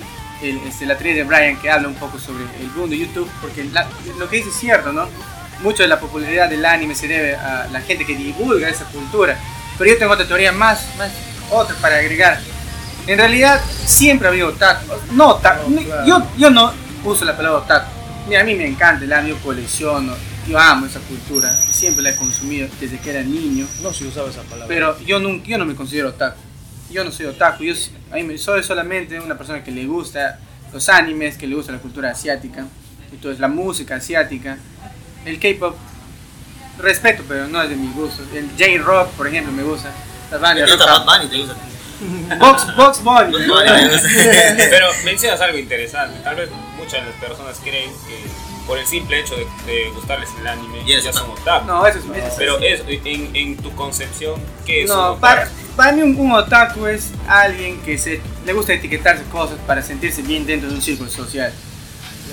[0.41, 3.29] El- este, la teoría de Brian, que habla un poco sobre el boom de YouTube,
[3.41, 5.07] porque la- lo que dice es cierto, ¿no?
[5.61, 9.37] mucho de la popularidad del anime se debe a la gente que divulga esa cultura.
[9.77, 11.11] Pero yo tengo otra teoría más, más
[11.49, 12.39] otra para agregar.
[13.05, 14.85] En realidad siempre ha habido otaku.
[15.11, 15.69] No, otaku.
[15.69, 16.05] No, claro.
[16.07, 16.71] yo, yo no
[17.03, 17.91] uso la palabra otaku.
[18.29, 20.13] Mira, a mí me encanta el anime, yo colecciono,
[20.49, 21.49] yo amo esa cultura.
[21.53, 23.67] Siempre la he consumido desde que era niño.
[23.81, 24.67] No se usaba esa palabra.
[24.67, 26.37] Pero yo, nunca, yo no me considero otaku.
[26.91, 27.63] Yo no soy otaku.
[27.63, 27.73] Yo
[28.11, 30.39] a mí me- soy solamente una persona que le gusta
[30.73, 32.65] los animes, que le gusta la cultura asiática.
[33.11, 34.57] Entonces la música asiática.
[35.25, 35.75] El K-pop
[36.79, 38.25] respeto, pero no es de mis gustos.
[38.33, 39.91] El J-rock, por ejemplo, me gusta.
[40.31, 41.05] La ¿Te banda de gusta rock.
[41.05, 41.29] Bad Bunny?
[41.29, 41.55] ¿Te gusta?
[42.39, 43.33] Box, Box Bunny.
[44.69, 46.19] Pero mencionas algo interesante.
[46.23, 48.23] Tal vez muchas de las personas creen que
[48.69, 51.65] por el simple hecho de, de gustarles el anime Y ya son otaku.
[51.65, 52.05] No, eso es.
[52.05, 55.21] eso es- Pero es, en, en tu concepción, ¿qué es un No, otaku?
[55.21, 59.81] para, para mí un, un otaku es alguien que se, le gusta etiquetarse cosas para
[59.81, 61.51] sentirse bien dentro de un círculo social.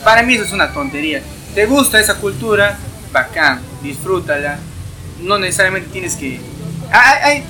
[0.05, 1.23] Para mí eso es una tontería.
[1.55, 2.77] ¿Te gusta esa cultura?
[3.13, 4.59] Bacán, disfrútala.
[5.23, 6.39] No necesariamente tienes que...
[6.93, 7.45] Hay- hay-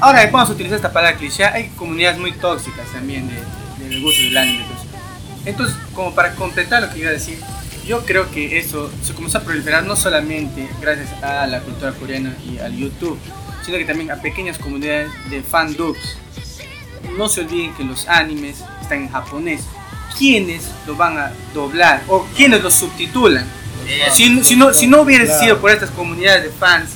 [0.00, 1.44] ahora vamos a utilizar esta palabra cliché.
[1.44, 3.34] Hay comunidades muy tóxicas también de,
[3.82, 4.64] de- del gusto del anime.
[4.68, 4.86] pues.
[5.44, 7.40] Entonces, como para completar lo que iba a decir,
[7.88, 12.36] yo creo que eso se comenzó a proliferar no solamente gracias a la cultura coreana
[12.46, 13.18] y al YouTube,
[13.64, 16.18] sino que también a pequeñas comunidades de fandubs.
[17.16, 19.62] No se olviden que los animes están en japonés.
[20.18, 22.02] ¿Quiénes lo van a doblar?
[22.08, 23.46] ¿O quiénes lo subtitulan?
[23.88, 24.14] Eso.
[24.16, 25.40] Si, si no, si no hubiera Claro.
[25.40, 26.90] sido por estas comunidades de fans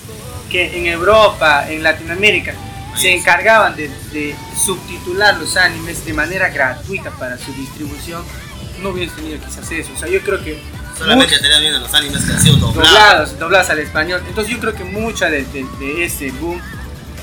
[0.51, 2.53] que en Europa, en Latinoamérica,
[2.97, 8.23] se encargaban de, de subtitular los animes de manera gratuita para su distribución,
[8.83, 9.91] no hubieras tenido quizás eso.
[9.95, 10.61] O sea, yo creo que
[10.99, 12.89] Solamente much- estaría viendo los animes que han sido doblados.
[12.93, 14.23] doblados, doblados al español.
[14.29, 16.61] Entonces yo creo que mucha de, de, de ese boom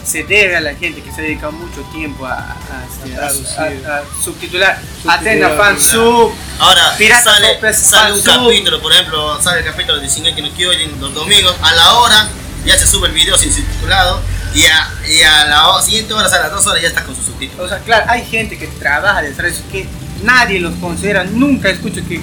[0.05, 3.17] se debe a la gente que se ha dedicado mucho tiempo a, a, este, A
[3.17, 3.85] a- traducir.
[3.87, 4.79] a- a subtitular.
[5.07, 5.63] Atena claro.
[5.63, 6.31] fansub.
[6.59, 8.45] Ahora Pirata sale, Copes, sale un Fansub.
[8.49, 12.27] capítulo, por ejemplo, sale el capítulo de Shingeki no Kyojin los domingos a la hora,
[12.65, 14.19] ya se sube el video sin subtitulado
[14.55, 17.03] y a, y a la siguiente hora, o sea, a las dos horas ya está
[17.03, 17.69] con sus O subtítulos.
[17.69, 19.87] sea, claro, hay gente que trabaja detrás de eso, que
[20.23, 22.19] nadie los considera, nunca escucho que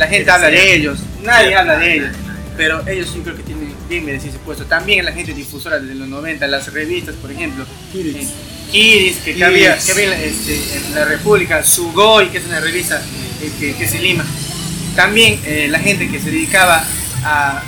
[0.00, 2.16] la gente habla de ellos, nadie Sí, habla de ellos,
[2.56, 4.64] pero ellos yo creo que tienen bien merecido ese puesto.
[4.64, 8.16] También la gente difusora desde los 90, las revistas, por ejemplo, Kiris.
[8.16, 8.28] eh,
[8.72, 9.42] Kiris, que, Kiris.
[9.44, 13.02] había, que había este, en la República, Sugoi, que es una revista
[13.42, 14.24] eh, que, que es en Lima.
[14.96, 16.82] También eh, la gente que se dedicaba
[17.22, 17.62] a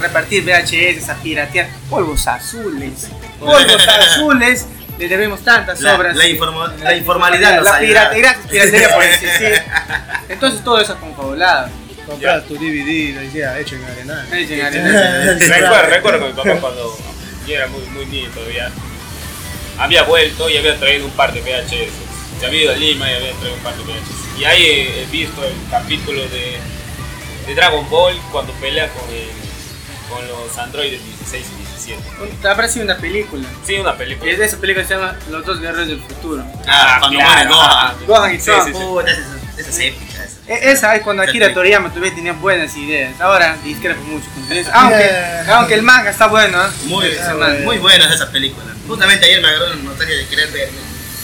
[0.00, 3.06] repartir VHS, a piratear polvos azules.
[3.38, 4.66] Polvos azules,
[4.98, 6.16] le debemos tantas La- obras.
[6.16, 9.62] la informa- la informalidad nos La piratería, por existir.
[10.28, 11.68] Entonces todo eso es confabulado.
[12.06, 14.32] Compras tu DVD, decía, hecho en Arenal.
[14.34, 15.38] Hecho en Arenal.
[15.40, 16.98] Recuerdo, recuerdo que mi papá cuando
[17.46, 18.70] yo era muy, muy niño todavía,
[19.78, 21.92] había vuelto y había traído un par de VHS.
[22.40, 24.38] Se había ido a Lima y había traído un par de VHS.
[24.38, 26.58] Y ahí he, he visto el capítulo de,
[27.46, 32.48] de Dragon Ball cuando pelea con, el- con los androides 16 y 17.
[32.48, 33.46] Habrá sido una película.
[33.66, 34.30] Sí, una Y película.
[34.32, 36.44] es de esa película que se llama Los dos guerreros del futuro.
[36.66, 37.94] Ah, cuando muere Gohan.
[38.06, 38.78] Gohan y Sí, sí, sí.
[39.06, 40.24] Esa, esa es épica.
[40.24, 40.34] Esa.
[40.46, 41.54] E- Esa es cuando Akira.
[41.54, 43.18] Toriyama todavía tenía buenas ideas.
[43.20, 44.66] Ahora discrepo mucho con ustedes.
[44.72, 45.10] Aunque,
[45.52, 46.62] aunque el manga está bueno.
[46.64, 46.68] ¿eh?
[46.84, 48.68] Muy, ah, muy buenas esas películas.
[48.86, 50.68] Justamente ayer me agarró la nostalgia de querer ver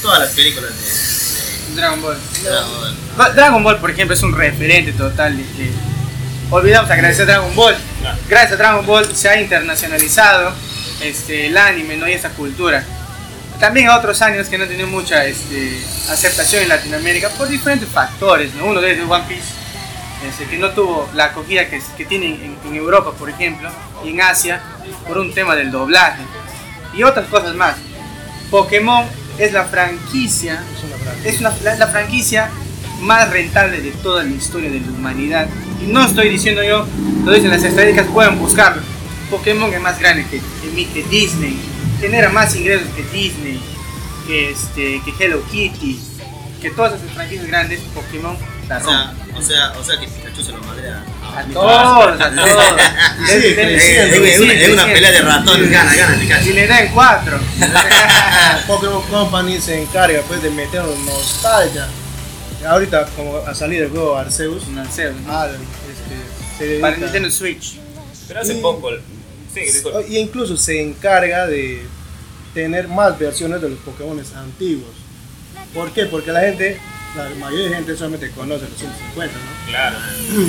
[0.01, 2.18] todas las películas de, Dragon Ball.
[2.42, 2.96] Dragon Ball.
[3.16, 5.37] Ba- Dragon Ball, por ejemplo, es un referente total.
[5.37, 5.70] de-
[6.50, 7.76] Olvidamos agradecer a Dragon Ball.
[8.28, 10.52] Gracias a Dragon Ball se ha internacionalizado
[11.00, 12.08] este, el anime ¿no?
[12.08, 12.84] y esa cultura.
[13.60, 15.78] También a otros años que no han tenido mucha este,
[16.10, 18.54] aceptación en Latinoamérica por diferentes factores.
[18.54, 18.64] ¿no?
[18.66, 19.44] Uno de ellos es One Piece,
[20.28, 23.70] este, que no tuvo la acogida que, que tiene en, en Europa, por ejemplo,
[24.04, 24.60] y en Asia,
[25.06, 26.22] por un tema del doblaje.
[26.94, 27.76] Y otras cosas más.
[28.50, 29.04] Pokémon
[29.38, 31.30] es la franquicia Es una franquicia.
[31.30, 32.50] es una- la, la franquicia
[33.02, 35.46] más rentable de toda la historia de la humanidad.
[35.83, 36.87] Y no estoy diciendo yo,
[37.25, 38.83] lo dicen las estadísticas, pueden buscarlo.
[39.31, 41.59] Pokémon es más grande que, que, que Disney,
[42.01, 43.61] genera más ingresos que Disney,
[44.27, 46.01] que, este, que Hello Kitty,
[46.61, 48.37] que todas esas franquicias grandes, Pokémon
[48.71, 51.03] la O sea, o sea, o sea que Pikachu se lo madrea.
[51.37, 52.81] A todos, a todos.
[53.29, 56.51] Es- una, pelea de ratones, gana, gana Pikachu.
[56.51, 57.40] Y le da en cuatro.
[58.69, 61.88] Pokémon Company se encarga pues de meter nostalgia.
[62.66, 65.18] Ahorita como ha salido el juego Arceus, No sé, ¿no?
[65.33, 67.77] ah, este, se dedica- Para Nintendo Switch.
[68.29, 68.90] Pero hace Y- poco.
[69.53, 69.61] Sí,
[70.09, 71.83] y incluso se encarga de
[72.55, 74.90] tener más versiones de los Pokémon antiguos.
[75.75, 76.07] ¿Por qué?
[76.07, 76.79] Porque la gente,
[77.16, 79.70] la mayoría de gente solamente conoce los 150, ¿no?
[79.70, 79.96] Claro.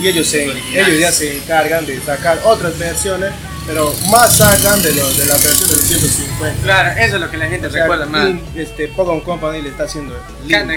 [0.02, 3.32] Y ellos, se, Los ellos ya se encargan de sacar otras versiones,
[3.66, 6.62] pero más sacan de, los de la versión de 150.
[6.64, 8.30] Claro, eso es lo que la gente O sea, recuerda más.
[8.56, 10.14] y, este, Pokémon Company le está haciendo
[10.46, 10.74] lindo.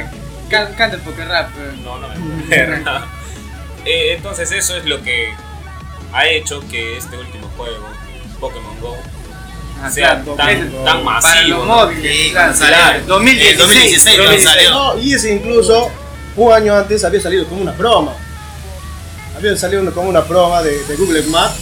[0.49, 1.51] Canta, can- canta el poker rap.
[1.83, 3.07] No, no me acuerdo.
[3.85, 5.33] Eh, entonces eso es lo que
[6.13, 7.87] ha hecho que este último juego,
[8.41, 8.97] Pokémon Go,
[9.83, 11.59] Ah, sea claro, tan, tan para masivo.
[11.59, 11.75] los ¿no?
[11.75, 12.31] móviles.
[12.33, 14.55] Claro, claro, 2016, El 2016 cuando 2016.
[14.55, 14.71] salió.
[14.71, 15.91] No, y ese incluso
[16.37, 18.13] un año antes había salido como una broma.
[19.37, 21.57] Había salido como una broma de, de Google Maps.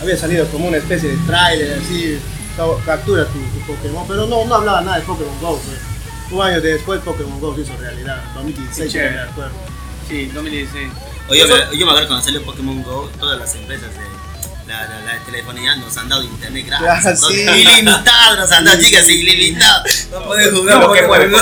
[0.00, 2.18] Había salido como una especie de trailer así.
[2.56, 5.58] ca- Captura tu, tu Pokémon, pero no, no hablaba nada de Pokémon Go.
[5.58, 5.76] pues.
[6.30, 8.22] Un año después Pokémon Go se hizo realidad.
[8.34, 9.52] 2016, Qué no me acuerdo.
[10.08, 10.88] Sí, 2016.
[11.28, 14.00] Oye, yo, me- yo me acuerdo cuando salió Pokémon Go, todas las empresas de
[14.68, 16.88] la, la, la telefonía nos han dado internet gratis.
[17.06, 17.40] Ah, Todo sí.
[17.42, 19.84] Ilimitado nos han dado, chicas, ilimitado.
[20.10, 21.38] No pueden jugar No, Pokémon Go.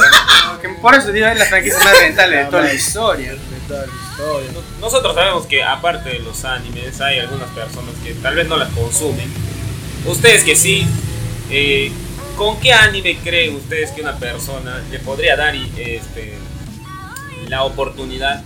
[0.83, 3.33] Por eso digo, es la franquicia más rentable de toda la historia.
[3.33, 4.51] De toda la historia.
[4.81, 8.71] Nosotros sabemos que aparte de los animes hay algunas personas que tal vez no las
[8.73, 9.33] consumen.
[10.07, 10.87] Ustedes que sí,
[11.51, 11.91] eh,
[12.37, 16.35] ¿con qué anime creen ustedes que una persona le podría dar este,
[17.49, 18.43] la oportunidad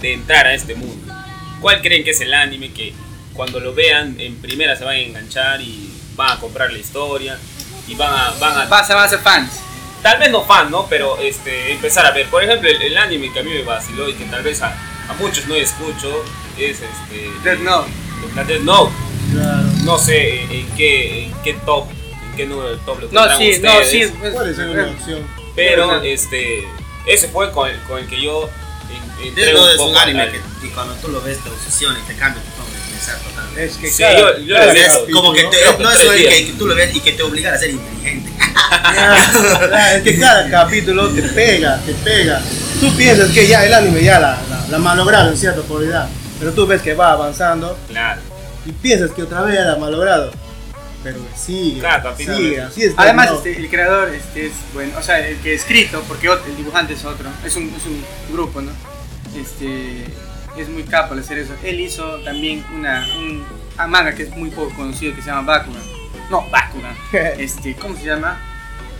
[0.00, 1.12] de entrar a este mundo?
[1.60, 2.92] ¿Cuál creen que es el anime que
[3.32, 7.38] cuando lo vean en primera se van a enganchar y van a comprar la historia
[7.86, 9.60] y van a, van a Vas a, ser fans.
[10.02, 10.86] tal vez no fan, ¿no?
[10.88, 12.26] Pero este, empezar a ver.
[12.26, 14.74] Por ejemplo, el, el anime que a mí me vaciló y que tal vez a,
[15.08, 16.24] a muchos no escucho
[16.58, 17.30] es este.
[17.44, 17.90] Death Note.
[18.34, 18.92] Death Note.
[19.32, 19.62] Claro.
[19.84, 21.86] No sé en, qué, en qué top,
[22.36, 24.12] qué número del top lo No, sí, no, ustedes, sí.
[24.20, 25.26] pues, Puede ser una opción.
[25.54, 26.68] Pero este,
[27.06, 28.48] ese fue con el, con el que yo
[29.20, 30.40] en- entré Death Note es poco un anime al- que,
[30.74, 33.64] cuando tú lo ves te obsesiona y te cambia tu forma de pensar totalmente.
[33.64, 36.04] Es que Sí, cada, yo- yo lo Es capítulo- como que te, que no es
[36.04, 38.30] un que, que tú lo ves y que te obliga a ser inteligente.
[38.58, 42.40] Ah, es que cada capítulo te pega, te pega.
[42.80, 46.52] Tú piensas que ya el anime ya la, la, la malogrado en cierta cualidad, pero
[46.52, 48.20] tú ves que va avanzando Claro.
[48.64, 50.30] y piensas que otra vez ya la ha malogrado.
[51.06, 51.80] Pero sigue,
[52.16, 52.94] sigue, es- así es.
[52.96, 53.36] Además, no.
[53.36, 56.94] este, el creador este, es bueno, o sea, el que ha escrito, porque el dibujante
[56.94, 58.72] es otro, es un, es un grupo, ¿no?
[59.36, 60.04] Este,
[60.56, 61.52] es muy capo al hacer eso.
[61.62, 63.44] Él hizo también una, un
[63.76, 65.82] a manga que es muy poco conocido que se llama Bakugan.
[66.30, 66.96] No, Bakugan.
[67.38, 68.40] Este, ¿cómo se llama?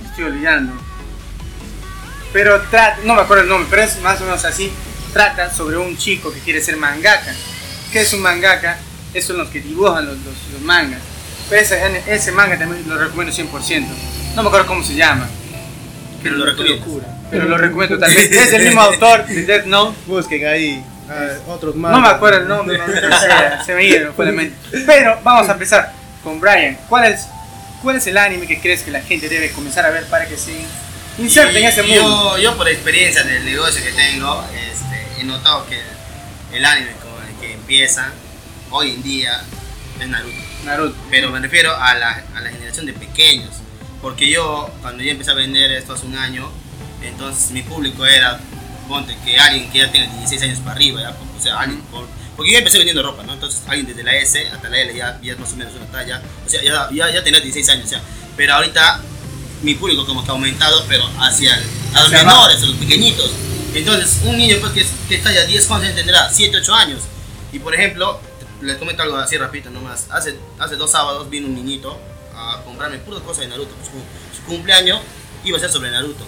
[0.05, 0.75] Estoy olvidando.
[2.33, 4.71] Pero trata, no me acuerdo el nombre, pero es más o menos así.
[5.13, 7.35] Trata sobre un chico que quiere ser mangaka.
[7.91, 8.79] ¿Qué es un mangaka?
[9.15, 11.01] Esos son los que dibujan los, los, los mangas.
[11.51, 13.87] Ese, ese manga también lo recomiendo 100%.
[14.35, 15.29] No me acuerdo cómo se llama,
[16.23, 17.03] Pero lo recomiendo.
[17.31, 18.33] pero lo recomiendo también.
[18.33, 19.97] Es el mismo autor de Death Note.
[20.07, 21.93] Busquen ahí ah, otros más.
[21.93, 23.01] No me acuerdo el nombre, no sé,
[23.65, 24.57] se me mente.
[24.87, 25.93] Pero vamos a empezar
[26.25, 26.77] con Brian.
[26.89, 27.29] ¿Cuál es,
[27.83, 30.37] ¿Cuál es el anime que crees que la gente debe comenzar a ver para que
[30.37, 30.53] se
[31.19, 32.37] inserte en ese mundo?
[32.37, 35.81] Yo, yo por experiencia del negocio que tengo, este, he notado que
[36.53, 38.11] el anime con el que empieza
[38.71, 39.43] hoy en día
[40.01, 40.56] es Naruto.
[40.67, 40.95] Naruto.
[41.11, 43.51] Pero me refiero a la, a la generación de pequeños.
[44.03, 46.51] Porque yo, cuando yo empecé a vender esto hace un año,
[47.03, 48.39] entonces mi público era,
[48.89, 52.07] ponte, que alguien que ya tenga 16 años para arriba, ya, o sea, alguien con-
[52.37, 53.33] porque yo empecé vendiendo ropa, ¿no?
[53.33, 56.21] Entonces alguien desde la S hasta la L ya, ya más o menos una talla,
[56.47, 58.03] o sea, ya, ya, ya tenía 16 años, o sea,
[58.37, 59.01] pero ahorita
[59.63, 61.65] mi público como que ha aumentado, pero hacia, el-
[61.97, 63.31] a los menores, a los pequeñitos.
[63.75, 67.01] Entonces, un niño pues, que, que está ya 10 años tendrá 7, 8 años.
[67.53, 68.21] Y por ejemplo,
[68.63, 70.07] les comento algo así rapidito nomás.
[70.11, 71.99] Hace, hace dos sábados vino un niñito
[72.35, 73.75] a comprarme puras cosas de Naruto.
[73.77, 73.89] Pues,
[74.37, 75.01] su, cumpleaños
[75.45, 76.25] iba a ser sobre Naruto.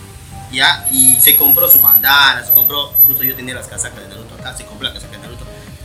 [0.53, 0.87] ¿Ya?
[0.91, 4.57] Y se compró su bandana, se compró, justo yo tenía las casacas de Naruto acá,
[4.57, 5.45] se compró la casaca de Naruto.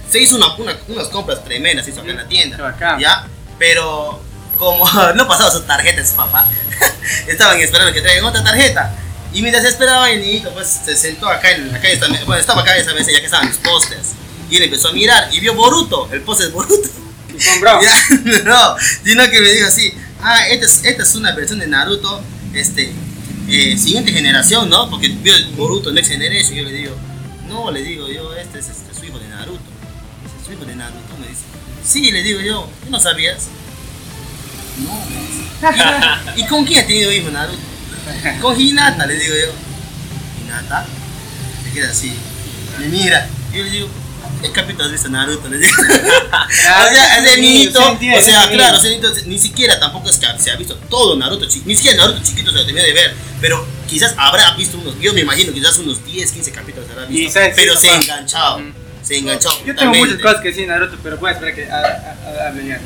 [0.10, 2.58] Se hizo una, una- unas compras tremendas, hizo acá en la tienda.
[3.00, 3.28] ¿Ya?
[3.60, 4.22] Pero
[4.58, 6.46] como no pasaba su tarjeta de su papá,
[7.28, 8.96] estaban esperando que traigan otra tarjeta.
[9.34, 12.76] Y mientras esperaban el niñito, pues se sentó acá en esta, me- bueno, estaba acá
[12.76, 14.10] en esa mesa ya que estaban los pósters.
[14.54, 16.88] Y él empezó a mirar y vio Boruto, el póster de Boruto.
[17.28, 17.80] Y compró.
[18.46, 22.22] No, sino que me dijo así, ah, esta es, esta es una versión de Naruto,
[22.54, 22.94] este,
[23.48, 24.92] eh, siguiente generación, ¿no?
[24.92, 26.96] Porque vio el Boruto Next Generation, y yo le digo,
[27.48, 29.60] no, le digo yo, este es este, su hijo de Naruto.
[30.22, 31.42] Dice, su hijo de Naruto, me dice,
[31.84, 33.48] sí, le digo yo, ¿tú no sabías?
[34.86, 36.36] No, me dice.
[36.38, 37.58] ¿Y, y con quién ha tenido hijo Naruto?
[38.40, 39.52] Con Hinata, le digo yo.
[40.46, 40.86] ¿Hinata?
[41.64, 42.14] Me queda así,
[42.78, 44.03] me mira, yo le digo,
[44.44, 45.48] ¿qué capítulo has visto Naruto?
[45.50, 45.72] Le digo.
[45.76, 48.50] Claro, o sea, ese sí, niñito, se o sea, sí.
[48.54, 51.98] claro, ese niñito ni siquiera tampoco es que se ha visto todo Naruto, ni siquiera
[51.98, 55.52] Naruto chiquito se lo terminó de ver, pero quizás habrá visto unos, yo me imagino
[55.54, 58.74] quizás unos 10, 15 capítulos habrá visto, sabes, pero se ha enganchado, Mm.
[59.04, 61.56] se ha enganchado Yo tengo muchas cosas que decir de Naruto, pero voy a esperar
[61.56, 62.80] que ha- ha- hable ya.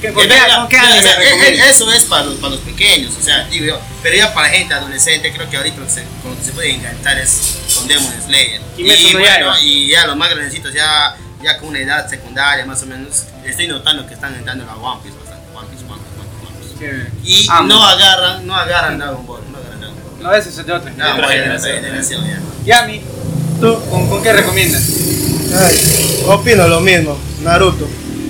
[0.00, 1.66] ¿Qué- qué- Ya, ¿Con qué ya, con qué ya, anime o sea, eh, recomiendas?
[1.66, 4.48] eh, eso es para los, para los pequeños, o sea, digo yo, pero ya para
[4.48, 7.56] gente adolescente, creo que ahorita lo que se, con lo que se puede enganchar es
[7.74, 8.60] con Demon Slayer.
[8.76, 12.82] Y, no bueno, y ya los más grandecitos, ya, ya con una edad secundaria más
[12.82, 16.20] o menos, estoy notando que están entrando a One Piece bastante, One Piece, One Piece,
[16.20, 16.78] One Piece, One Piece.
[16.78, 17.10] Chévere.
[17.24, 17.68] Y Amo.
[17.68, 20.22] no agarran, no agarran Dragon Ball, no agarran Dragon Ball.
[20.22, 20.90] No, ese es de otra.
[20.92, 22.24] Dragon otra de generación.
[22.64, 23.00] Yami,
[23.60, 24.82] ¿tú con, con qué recomiendas?
[25.60, 27.88] Ay, opino lo mismo, Naruto.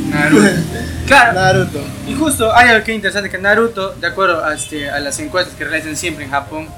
[0.08, 0.48] Naruto.
[1.08, 1.32] Claro.
[1.32, 1.80] Naruto.
[2.06, 5.18] Y justo hay algo que es interesante que Naruto, de acuerdo a, este, a las
[5.18, 6.68] encuestas que realizan siempre en Japón,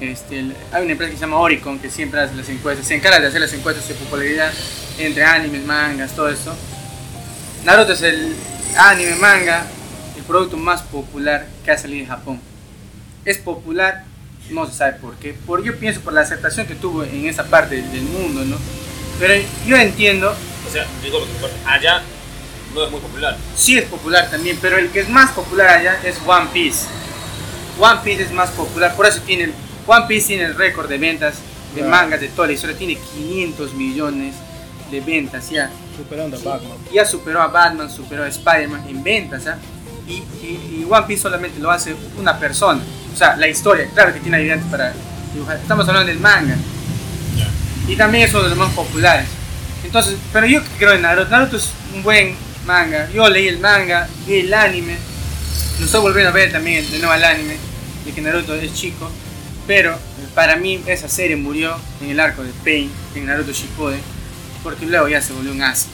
[0.00, 0.42] este,
[0.72, 3.26] hay una empresa que se llama Oricon que siempre hace las encuestas, se encarga de
[3.26, 4.50] hacer las encuestas de popularidad
[4.98, 6.56] entre animes, mangas, todo eso.
[7.64, 8.34] Naruto es el
[8.78, 9.66] anime, manga,
[10.16, 12.40] el producto más popular que ha salido en Japón.
[13.26, 14.04] Es popular,
[14.50, 17.44] no se sabe por qué, por, yo pienso por la aceptación que tuvo en esa
[17.44, 18.56] parte del mundo, ¿no?
[19.18, 20.34] Pero yo entiendo
[20.66, 22.02] O sea, digo lo que importa, allá
[22.74, 23.36] no es muy popular.
[23.56, 26.86] sí es popular también, pero el que es más popular allá es One Piece.
[27.78, 29.54] One Piece es más popular, por eso tiene el,
[29.86, 31.34] One Piece tiene el récord de ventas
[31.74, 31.90] de Claro.
[31.90, 34.34] mangas de toda la historia, tiene 500 millones
[34.90, 35.70] de ventas ya.
[35.96, 36.78] Superando a Batman.
[36.92, 39.58] Ya superó a Batman, superó a Spider-Man en ventas, ¿ah?
[40.06, 42.80] y, y- y One Piece solamente lo hace una persona.
[43.12, 44.92] O sea, la historia, claro que tiene ayudantes para
[45.32, 45.56] dibujar.
[45.56, 46.56] Estamos hablando del manga.
[47.86, 49.26] Y también es uno de los más populares.
[49.84, 51.30] Entonces, pero yo creo en Naruto.
[51.30, 53.08] Naruto es un buen manga.
[53.12, 54.96] Yo leí el manga, vi el anime.
[55.78, 57.56] Lo estoy volviendo a ver también de nuevo el anime.
[58.04, 59.10] De que Naruto es chico.
[59.66, 59.98] Pero
[60.34, 64.00] para mí esa serie murió en el arco de Pain, en Naruto Shippuden.
[64.62, 65.90] Porque luego ya se volvió un asco.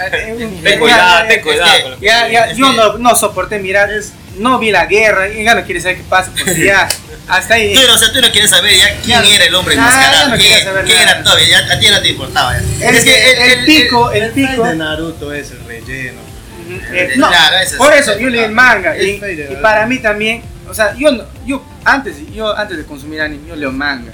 [0.10, 3.90] Ten cuidado, ya- ten cuidado ya, Es yo no, no soporté mirar,
[4.38, 6.88] no vi la guerra, y ya no quiere saber qué pasa, porque ya,
[7.28, 7.74] hasta ahí.
[7.74, 9.34] Tú, o sea, tú no quieres saber ya quién Ya.
[9.36, 12.08] era el hombre Ah, enmascarado, no quién, quién era todo, ya, a ti no te
[12.08, 12.56] importaba.
[12.58, 12.88] ya.
[12.90, 14.64] Es que el, pico, el, El pico.
[14.64, 16.20] de Naruto es el relleno.
[16.68, 19.20] El- eh, el- no, claro, ese es- por eso yo leí el manga y,
[19.60, 23.56] para mí también, o sea, yo no- yo antes yo antes de consumir anime yo
[23.56, 24.12] leo manga.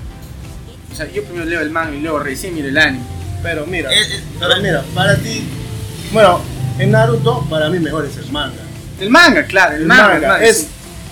[0.91, 3.05] O sea, yo primero leo el manga y luego recién miro el anime.
[3.43, 5.47] Pero mira, Es- es- pero mira, para ti,
[6.13, 6.41] bueno,
[6.79, 8.63] en Naruto para mí mejor es el manga.
[9.01, 10.69] El manga, claro, el, El manga, manga, es, sí.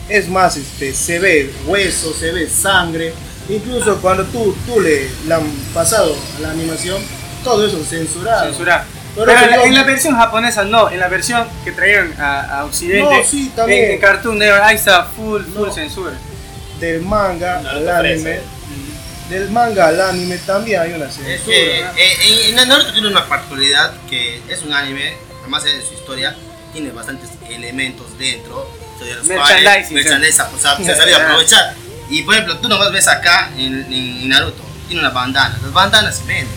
[0.08, 3.12] es más, este, se ve hueso, se ve sangre.
[3.48, 5.44] Incluso cuando tú, tú le, han
[5.74, 7.02] pasado a la animación,
[7.42, 8.46] todo eso censurado.
[8.46, 8.84] censurado.
[9.14, 12.12] Pero Pero, en, la, yo- en la versión japonesa no, en la versión que trajeron
[12.18, 13.84] a, a Occidente, No, sí, también.
[13.84, 15.72] en, en Cartoon Network, ahí está full, full No.
[15.72, 16.12] censura.
[16.80, 18.40] Del manga al anime,
[19.30, 21.44] del manga al anime también hay una Es censura.
[21.54, 25.94] que eh, en, en Naruto tiene una particularidad que es un anime, además de su
[25.94, 26.34] historia,
[26.74, 28.68] tiene bastantes elementos dentro,
[29.00, 31.74] de los cuales Merchandising, merchandise, o sea, se sabía aprovechar.
[32.10, 36.18] Y por ejemplo, tú nomás ves acá en, en- Naruto, tiene una bandana, las bandanas
[36.18, 36.48] se venden,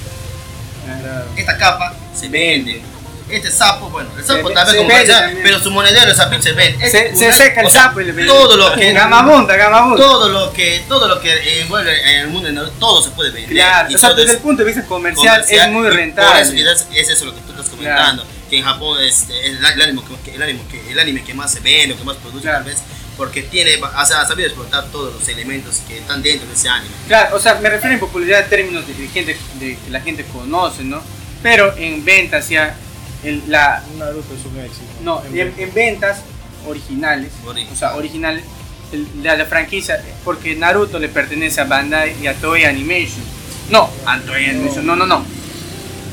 [1.01, 1.25] Claro.
[1.38, 2.82] esta capa se vende.
[3.29, 6.11] Este sapo, bueno, el sapo Se- tal vez se como vende sea, pero su monedero,
[6.11, 6.89] esa pinche vende.
[6.89, 8.27] Se, se seca el o sea, sapo y le venden.
[8.33, 10.01] Todo lo que Gamabunta, gamabunta.
[10.01, 12.47] todo lo que todo lo que envuelve en el mundo
[12.79, 13.51] todo se puede vender.
[13.51, 15.83] Claro, Y o sea, desde es- el punto de vista comercial, comercial, es muy y
[15.83, 16.41] por eso- rentable.
[16.71, 20.35] es, es eso lo que tú estás comentando, que en Japón es, el, anime que,
[20.35, 22.59] el, anime que, el anime que más se vende, o que más produce Claro.
[22.63, 22.77] tal vez,
[23.17, 26.69] porque tiene, o sea, ha sabido explotar todos los elementos que están dentro de ese
[26.69, 26.93] anime.
[27.09, 29.99] Claro, o sea, me refiero en popularidad en términos de, de gente de que la
[29.99, 31.01] gente conoce, ¿no?
[31.43, 32.75] Pero en ventas ya
[33.23, 34.86] el- la Naruto es un éxito.
[35.03, 36.19] no, en, en ventas
[36.67, 38.43] originales, Ori- o sea, originales
[38.91, 43.23] el- la, la franquicia porque Naruto le pertenece a Bandai y a Toei Animation.
[43.69, 44.86] No, a Toei Animation.
[44.86, 45.25] No, no, no.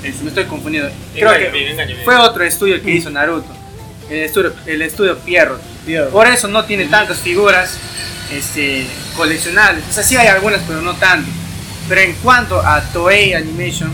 [0.02, 0.90] Es- me estoy confundiendo.
[1.14, 3.48] Creo Engaño que engaño fue otro estudio que hizo Naruto.
[4.10, 5.60] El estudio, el estudio Pierrot.
[5.86, 6.10] Pierrot.
[6.10, 7.78] Por eso no tiene tantas figuras
[8.32, 8.86] este,
[9.16, 9.84] coleccionables.
[9.88, 11.30] O sea, sí hay algunas, pero no tanto.
[11.88, 13.90] Pero en cuanto a Toei Animation,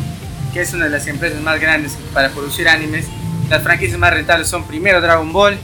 [0.52, 3.06] que es una de las empresas más grandes para producir animes,
[3.48, 5.58] las franquicias más rentables son primero Dragon Ball,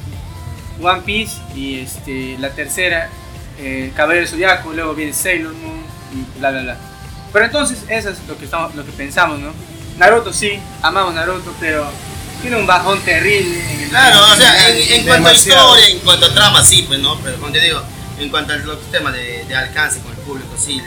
[0.80, 3.08] One Piece y este, la tercera,
[3.58, 5.80] eh, Caballero del Zodiaco, luego viene Sailor Moon
[6.12, 6.76] y bla bla bla.
[7.32, 9.52] Pero entonces eso es lo que, estamos, lo que pensamos, ¿no?
[9.98, 11.86] Naruto sí, amamos Naruto, pero
[12.42, 15.98] tiene un bajón terrible en el Claro, o sea, en, en cuanto a historia, en
[16.00, 17.80] cuanto a trama, sí, pues no, pero como te digo,
[18.18, 20.80] en cuanto a los temas de, de alcance con el público, sí.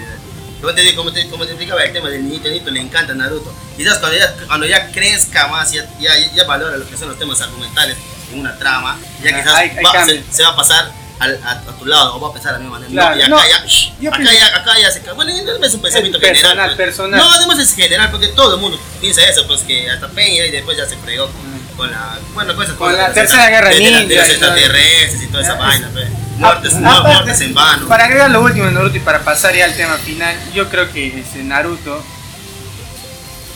[0.60, 2.72] De- Como te, digo, como, te, como te explicaba, el tema del niñito, el niñito
[2.72, 3.54] le encanta Naruto.
[3.78, 7.18] Quizás cuando ya, cuando ya crezca más, ya, ya, ya valora lo que son los
[7.20, 7.98] temas argumentales
[8.32, 11.52] en una trama, ya quizás hay- hay va- se, se va a pasar al- a,
[11.52, 12.92] a tu lado o va a pensar de la misma manera.
[12.92, 15.66] Claro, no, y acá, no, ya, yo acá, ya, acá ya se ca- Bueno, no
[15.66, 16.76] es un pensamiento personal, general.
[16.76, 16.78] pues.
[16.88, 17.20] personal.
[17.20, 20.52] No, además es general, porque todo el mundo piensa eso, pues que hasta Peña y
[20.52, 22.18] después ya se fregó con, con la.
[22.34, 24.30] Bueno, con esas Con cosas la de- tercera guerra de, de, la- de ninja los
[24.30, 26.08] extraterrestres y toda esa vaina, pues.
[26.40, 27.88] Muertes, Ah, no, aparte, muertes en vano.
[27.88, 30.92] Para agregar lo último de Naruto y para pasar ya al tema final, yo creo
[30.92, 32.02] que este, Naruto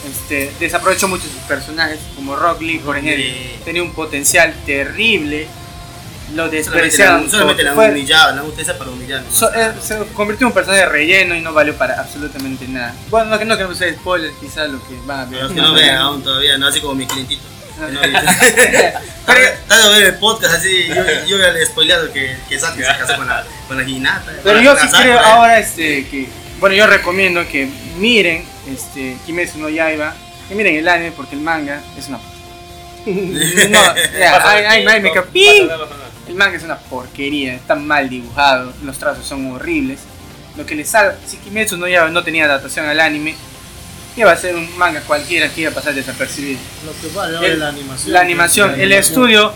[0.09, 3.25] este, desaprovechó mucho sus personajes, como Rock Lee, por ejemplo.
[3.63, 5.47] Tenía un potencial terrible,
[6.35, 7.29] lo Solamente la, despreciaron.
[7.31, 9.23] solamente la fue- humillaba, la utiliza para humillar.
[9.31, 12.93] so- eh, se convirtió en un personaje relleno y no valió para absolutamente nada.
[13.09, 15.43] Bueno, no, que no queremos hacer spoilers, quizás lo que van a ver.
[15.43, 17.43] Los que no vean aún todavía, no así como mi clientito.
[17.79, 17.87] No.
[19.33, 22.85] Está de ver el podcast así, yo, yo ya le he spoileado que, que Sasuke
[22.85, 24.31] se casó con la, con la Hinata.
[24.43, 26.27] Pero yo sí creo ahora este, que,
[26.59, 27.67] bueno, yo recomiendo que
[27.97, 30.13] miren este, Kimetsu no Yaiba,
[30.47, 32.19] que miren el anime porque el manga es una
[33.05, 35.11] No, ya, Pasa ay, el ay, ay, me.
[36.27, 39.99] El manga es una porquería, está mal dibujado, los trazos son horribles.
[40.55, 43.35] Lo que le salva, si Kimetsu no, ya, no tenía adaptación al anime,
[44.15, 46.59] iba a ser un manga cualquiera que iba a pasar desapercibido.
[46.85, 48.13] Lo que vale ahora El- es la animación.
[48.13, 49.01] La animación, La el animación.
[49.23, 49.53] estudio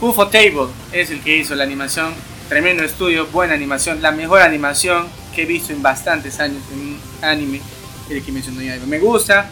[0.00, 2.14] UFO Table es el que hizo la animación.
[2.48, 7.00] Tremendo estudio, buena animación, la mejor animación que he visto en bastantes años en un
[7.22, 7.60] anime.
[8.08, 8.86] El Kimetsu no Yaiba.
[8.86, 9.48] Me gusta,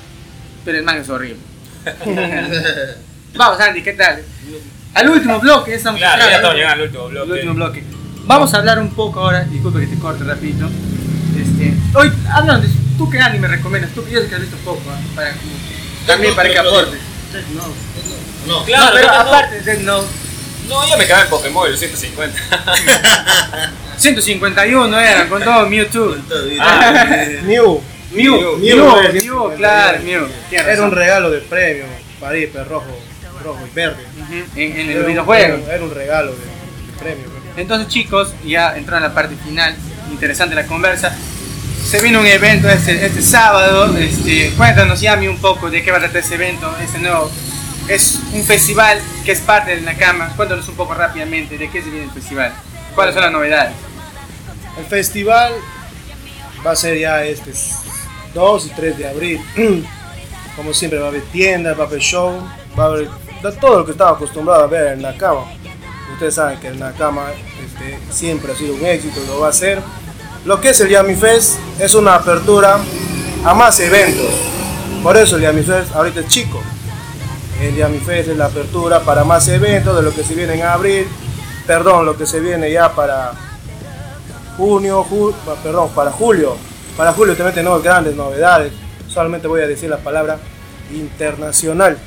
[0.64, 1.36] pero el manga es horrible.
[3.36, 4.22] Vamos, Andy, ¿qué tal?
[4.94, 7.32] Al último bloque, estamos Claro, ya estamos llegando al último El bloque.
[7.32, 7.84] último bloque.
[8.24, 10.66] Vamos a hablar un poco ahora, disculpe que te corte rapidito.
[11.40, 13.92] Este, hoy, hablando de ¿tú qué anime recomiendas?
[13.92, 14.98] Tú que yo sé que has visto poco, ¿ah?
[15.14, 17.00] para, como- también para que aportes.
[18.46, 20.08] No, Claro, no, pero aparte de Death Note,
[20.68, 22.38] No, yo me quedé en Pokémon, el 150.
[23.96, 26.16] 151 eran con todo Mewtwo.
[26.60, 26.92] Ah,
[27.44, 27.82] Mew.
[28.12, 30.26] Mew, Mew, Mew, es- Mew, claro, Mew.
[30.48, 31.84] Tienes Era un regalo de premio
[32.20, 32.86] para ir, pero rojo,
[33.44, 34.02] rojo y verde.
[34.22, 35.66] Ujú, En, en Era el un- videojuego.
[35.70, 37.24] Era un regalo de, de premio.
[37.56, 39.74] Entonces chicos, ya entró en la parte final,
[40.10, 41.14] interesante la conversa.
[41.88, 45.96] Se vino un evento este, este sábado, este, cuéntanos Yami un poco de qué va
[45.96, 47.30] a tratar ese evento, este nuevo,
[47.88, 51.88] es un festival que es parte de Nakama, cuéntanos un poco rápidamente de qué se
[51.88, 52.52] viene el festival,
[52.94, 53.72] cuáles son las novedades.
[54.78, 55.54] El festival
[56.64, 57.52] va a ser ya este
[58.34, 59.40] 2 y 3 de abril.
[60.56, 62.46] Como siempre va a haber tiendas, va a haber show,
[62.78, 63.08] va a haber
[63.58, 65.46] todo lo que estaba acostumbrado a ver en Nakama.
[66.12, 67.30] Ustedes saben que el Nakama
[67.64, 69.80] este, siempre ha sido un éxito, lo va a ser.
[70.48, 72.78] Lo que es el Yami Fest es una apertura
[73.44, 74.30] a más eventos.
[75.02, 76.58] Por eso el Yami Fest ahorita es chico.
[77.60, 80.62] El Yami Fest es la apertura para más eventos de lo que se viene en
[80.62, 81.06] abril.
[81.66, 83.32] Perdón, lo que se viene ya para
[84.56, 86.56] junio, ju- perdón, para julio.
[86.96, 88.72] Para julio también tenemos grandes novedades.
[89.06, 90.38] Solamente voy a decir la palabra
[90.90, 91.98] internacional.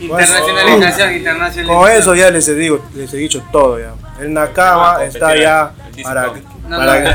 [0.00, 1.66] Internacionalización, internacionalización.
[1.82, 3.92] Con eso ya les he, digo, les he dicho todo ya.
[4.20, 5.72] El Nakama está ya
[6.02, 6.32] para...
[6.66, 7.10] el No, para- no.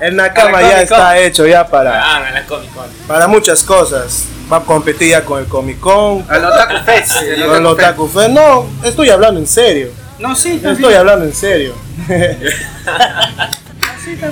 [0.00, 2.86] el Nakama ya está hecho ya para, Ah, en la Comic Con.
[3.06, 4.24] para muchas cosas.
[4.52, 7.22] Va a competir ya con el Comic Con, Al Otaku Fest.
[7.22, 8.30] el con el Otaku Fest.
[8.30, 9.90] No, estoy hablando en serio.
[10.18, 10.74] No, sí, también.
[10.74, 11.74] Estoy hablando en serio.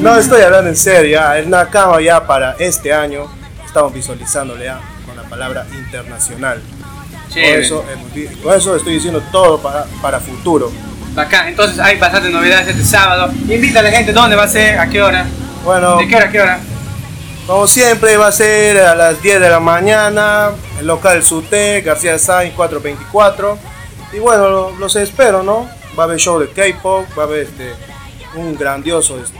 [0.00, 1.18] no estoy hablando en serio.
[1.18, 1.38] Ya.
[1.38, 3.26] El Nakama ya para este año
[3.64, 6.60] estamos visualizándole ya con la palabra internacional.
[7.28, 7.84] Por eso,
[8.42, 10.72] por eso estoy diciendo todo para, para futuro.
[11.14, 11.48] Bacán.
[11.48, 13.32] Entonces hay bastantes novedades este sábado.
[13.48, 14.78] Invita a la gente, ¿dónde va a ser?
[14.78, 15.26] ¿A qué hora?
[15.64, 16.60] Bueno, ¿De qué hora a qué hora?
[17.46, 22.18] como siempre va a ser a las 10 de la mañana, el local Sute, García
[22.18, 23.58] Sainz 424.
[24.12, 25.66] Y bueno, lo- los espero, ¿no?
[25.98, 27.72] Va a haber show de K-pop, va a haber este,
[28.36, 29.38] un grandioso este,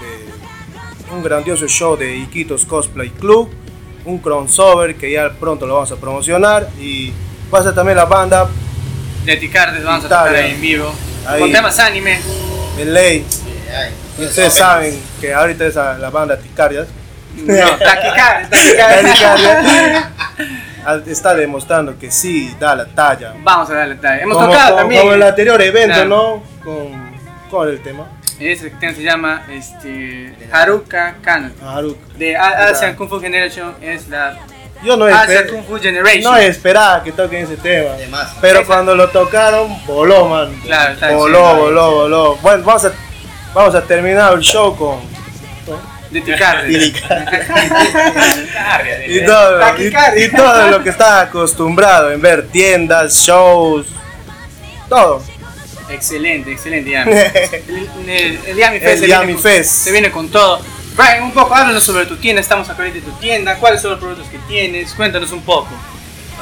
[1.14, 3.50] un grandioso show de Iquitos Cosplay Club,
[4.06, 7.12] un crossover que ya pronto lo vamos a promocionar y
[7.52, 8.48] va a ser también la banda
[9.24, 10.92] De Ticardes vamos a tocar ahí en vivo.
[11.26, 11.40] Ahí.
[11.40, 12.18] Con temas anime.
[12.78, 13.26] en ley.
[13.76, 13.92] Ay,
[14.24, 16.86] Ustedes saben que ahorita es la la banda Ticardias.
[17.36, 18.48] No, Taquicardia,
[19.02, 20.10] Taquicardia.
[21.06, 23.34] Está demostrando que sí da la talla.
[23.42, 24.22] Vamos a darle detalle.
[24.22, 25.00] Hemos como, tocado como- también.
[25.02, 26.08] como el anterior evento, Claro.
[26.08, 26.42] ¿no?
[26.64, 27.12] Con,
[27.50, 28.06] con el tema.
[28.40, 31.50] Ese tema se llama este, Haruka Kano.
[31.62, 31.98] Haruka.
[32.16, 34.36] De Asian Kung Fu Generation es la
[34.82, 36.32] Yo no esperaba, Kung Fu Generation.
[36.32, 37.90] no esperaba que toquen ese tema.
[37.94, 38.34] Además.
[38.40, 40.54] Pero cuando lo tocaron, voló, man.
[40.62, 41.62] Claro, está voló, diciendo.
[41.64, 42.36] voló, voló.
[42.36, 42.92] Bueno, vamos a,
[43.54, 45.00] vamos a terminar el show con.
[46.10, 46.78] De Ticardia.
[46.78, 49.60] Taquicardia, Y todo,
[50.16, 53.86] y, todo lo que está acostumbrado en ver tiendas, shows,
[54.88, 55.22] todo.
[55.90, 57.12] excelente, excelente Yami.
[57.12, 59.70] El, el, el Yami Fest, El se, viene con, Fest.
[59.70, 60.60] se viene con todo.
[60.98, 62.40] Brian, un poco, háblanos sobre tu tienda.
[62.42, 63.56] Estamos acá en tu tienda.
[63.58, 64.92] ¿Cuáles son los productos que tienes?
[64.94, 65.70] Cuéntanos un poco.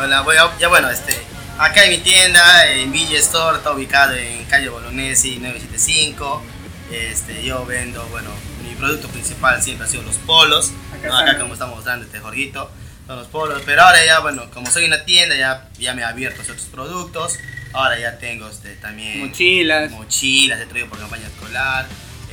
[0.01, 1.15] Hola, voy a- ya bueno, este,
[1.59, 6.43] acá en mi tienda, en Villa Store, está ubicado en calle Bolognesi 975.
[6.91, 8.31] Este, yo vendo, bueno,
[8.67, 10.73] mi producto principal siempre ha sido los polos.
[10.99, 11.19] Acá ¿no?
[11.19, 12.71] Acá, como estamos mostrando este jorguito,
[13.07, 13.63] son los polos.
[13.67, 16.63] Pero ahora ya, bueno, como soy una tienda, ya, ya me he abierto a otros
[16.73, 17.39] productos.
[17.75, 19.91] Ahora ya tengo este, también Mochilas.
[19.91, 21.87] mochilas, he traído por campaña escolar.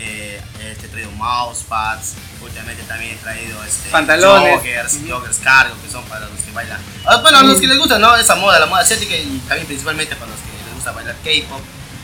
[0.06, 4.58] Eh, este, he traído mousepads, últimamente también he traído este, Pantalones.
[4.58, 6.80] joggers, joggers cargo, que son para los que bailan.
[7.06, 8.16] Ah, bueno, a los que les gusta, ¿no?
[8.16, 11.62] Esa moda, la moda asiática y también principalmente para los que les gusta bailar K-pop,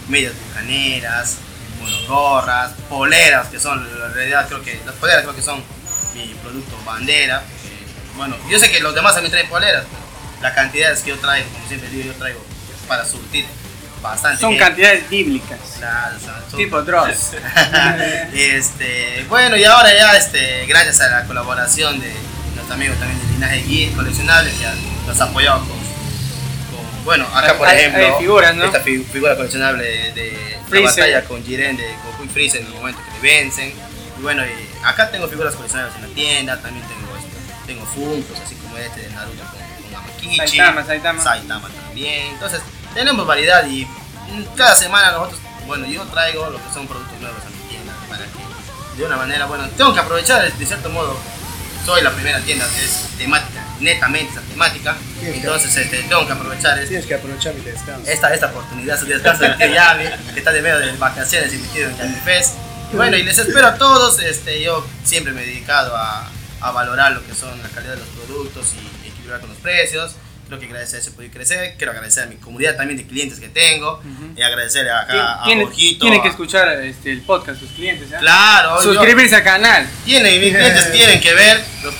[0.07, 1.37] medias bucaneras,
[1.81, 5.61] bueno, gorras, poleras, que son, en realidad creo que, las poleras creo que son
[6.15, 7.43] mi producto bandera.
[7.65, 7.85] eh,
[8.15, 11.19] bueno, yo sé que los demás también traen poleras, pero la cantidad es que yo
[11.19, 12.45] traigo, como siempre digo, yo traigo
[12.87, 13.45] para surtir
[14.01, 14.39] bastante.
[14.41, 15.59] Son cantidades bíblicas.
[15.77, 17.31] Claro, son- son- Tipo Dross.
[18.33, 22.11] este, bueno, y ahora ya, este, gracias a la colaboración de
[22.55, 27.27] nuestros amigos también de Linaje Geek Coleccionable, que han- nos ha apoyado con, con, Bueno,
[27.33, 28.65] acá por Hay- ejemplo, hay figuras, ¿no?
[28.65, 32.67] esta fi- figura coleccionable de, de la batalla con Jiren de Goku y Freezer en
[32.67, 33.73] el momento que le vencen.
[34.17, 34.49] Y bueno, y
[34.85, 39.01] acá tengo figuras coleccionables en la tienda, también tengo, este, tengo Funkos, así como este
[39.01, 40.35] de Naruto con, con Amakichi.
[40.37, 41.23] Saitama, Saitama.
[41.23, 42.27] Saitama también.
[42.33, 42.61] Entonces,
[42.93, 43.87] tenemos variedad y
[44.55, 48.23] cada semana nosotros, bueno, yo traigo lo que son productos nuevos a mi tienda para
[48.25, 51.17] que de una manera, bueno, tengo que aprovechar de cierto modo.
[51.85, 54.95] Soy la primera tienda que es temática, netamente esa temática.
[55.19, 58.09] Tienes que- Entonces, este, tengo que aprovechar este, Tienes que aprovechar mi descanso.
[58.11, 61.89] esta, esta oportunidad, su descanso de Yami, que está de medio de vacaciones y metido
[61.89, 62.55] en Yami Fest.
[62.91, 66.29] Bueno, y les espero a todos, este, yo siempre me he dedicado a,
[66.61, 70.11] a valorar lo que son la calidad de los productos y equilibrar con los precios.
[70.49, 71.75] Creo que gracias a eso he podido crecer.
[71.77, 74.01] Quiero agradecer a mi comunidad también de clientes que tengo.
[74.35, 76.01] Y agradecer acá a Tienen, Jorgito.
[76.01, 78.09] tienen que a- escuchar este, el podcast, sus clientes.
[78.09, 78.17] ¿ya?
[78.19, 79.87] Claro, yo- Suscribirse al canal.
[80.03, 81.63] tienen, mis clientes tienen que ver.
[81.83, 81.95] los.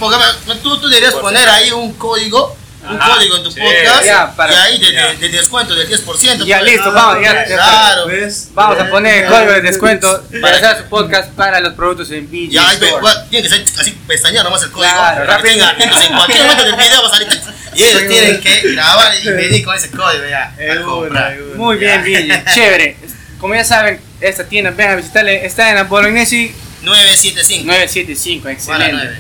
[0.62, 2.58] Tú, tú deberías Por poner ahí un código,
[2.88, 4.06] un Ajá, código en tu sí, podcast.
[4.06, 6.46] ya, para- y ahí de, de- de descuento del 10%.
[6.46, 6.72] Ya, pues.
[6.72, 7.34] listo, vamos, ya.
[7.48, 8.08] ya- Claro.
[8.08, 8.50] ¿Ves?
[8.54, 12.28] Vamos a poner el código de descuento para hacer su podcast para los productos en
[12.30, 13.04] VG Ya, ahí ve- Store.
[13.06, 14.92] va- tiene que ser así pestañear nomás el código.
[14.94, 15.54] Claro, para que rápido.
[15.54, 17.42] tenga- entonces en cualquier momento del video va a salir.
[17.76, 20.56] Y ellos tienen que grabar y venir con ese código ya.
[20.88, 21.32] Una.
[21.56, 22.44] Muy bien, Villa.
[22.54, 22.98] Chévere.
[23.40, 25.46] Como ya saben, esta tienda, ven a visitarle.
[25.46, 27.66] Está en la Bolognesi 975.
[27.68, 28.44] 975.
[28.44, 28.94] Para Excelente.
[28.94, 29.18] 9.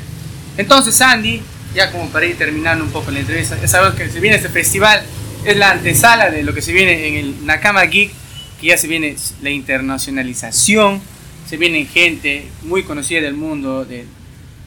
[0.58, 1.42] Entonces, Andy,
[1.74, 4.50] ya como para ir terminando un poco la entrevista, ya sabemos que se viene este
[4.50, 5.02] festival,
[5.46, 8.12] es la antesala de lo que se viene en el Nakama Geek,
[8.60, 11.02] que ya se viene la internacionalización,
[11.48, 14.06] se viene gente muy conocida del mundo, de,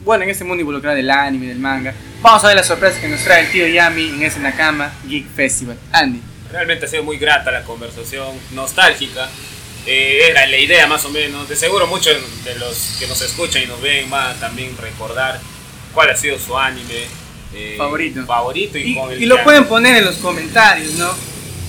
[0.03, 1.93] bueno, en este mundo involucrado del anime, del manga.
[2.21, 5.27] Vamos a ver las sorpresas que nos trae el tío Yami en ese Nakama Geek
[5.35, 5.77] Festival.
[5.91, 6.21] Andy.
[6.51, 9.29] Realmente ha sido muy grata la conversación, nostálgica.
[9.85, 11.49] Eh, era la idea más o menos.
[11.49, 15.39] De seguro muchos de los que nos escuchan y nos ven van a también recordar
[15.93, 17.05] cuál ha sido su anime
[17.53, 18.25] eh, Favorito.
[18.25, 21.13] favorito y, Y, con el y lo pueden poner en los comentarios, ¿no?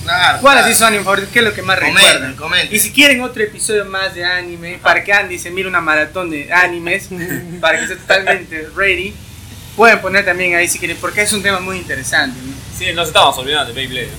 [0.03, 0.39] Claro.
[0.41, 1.27] ¿Cuál ha sido su anime favorito?
[1.31, 2.35] ¿Qué es lo que más Comenten, recuerdan?
[2.35, 2.75] comenten.
[2.75, 6.29] Y si quieren otro episodio más de anime, para que Andy se mire una maratón
[6.29, 7.09] de animes,
[7.61, 9.13] para que esté totalmente ready,
[9.75, 12.39] pueden poner también ahí si quieren, porque es un tema muy interesante.
[12.43, 12.53] ¿no?
[12.77, 14.09] Sí, nos estábamos olvidando de Beyblade.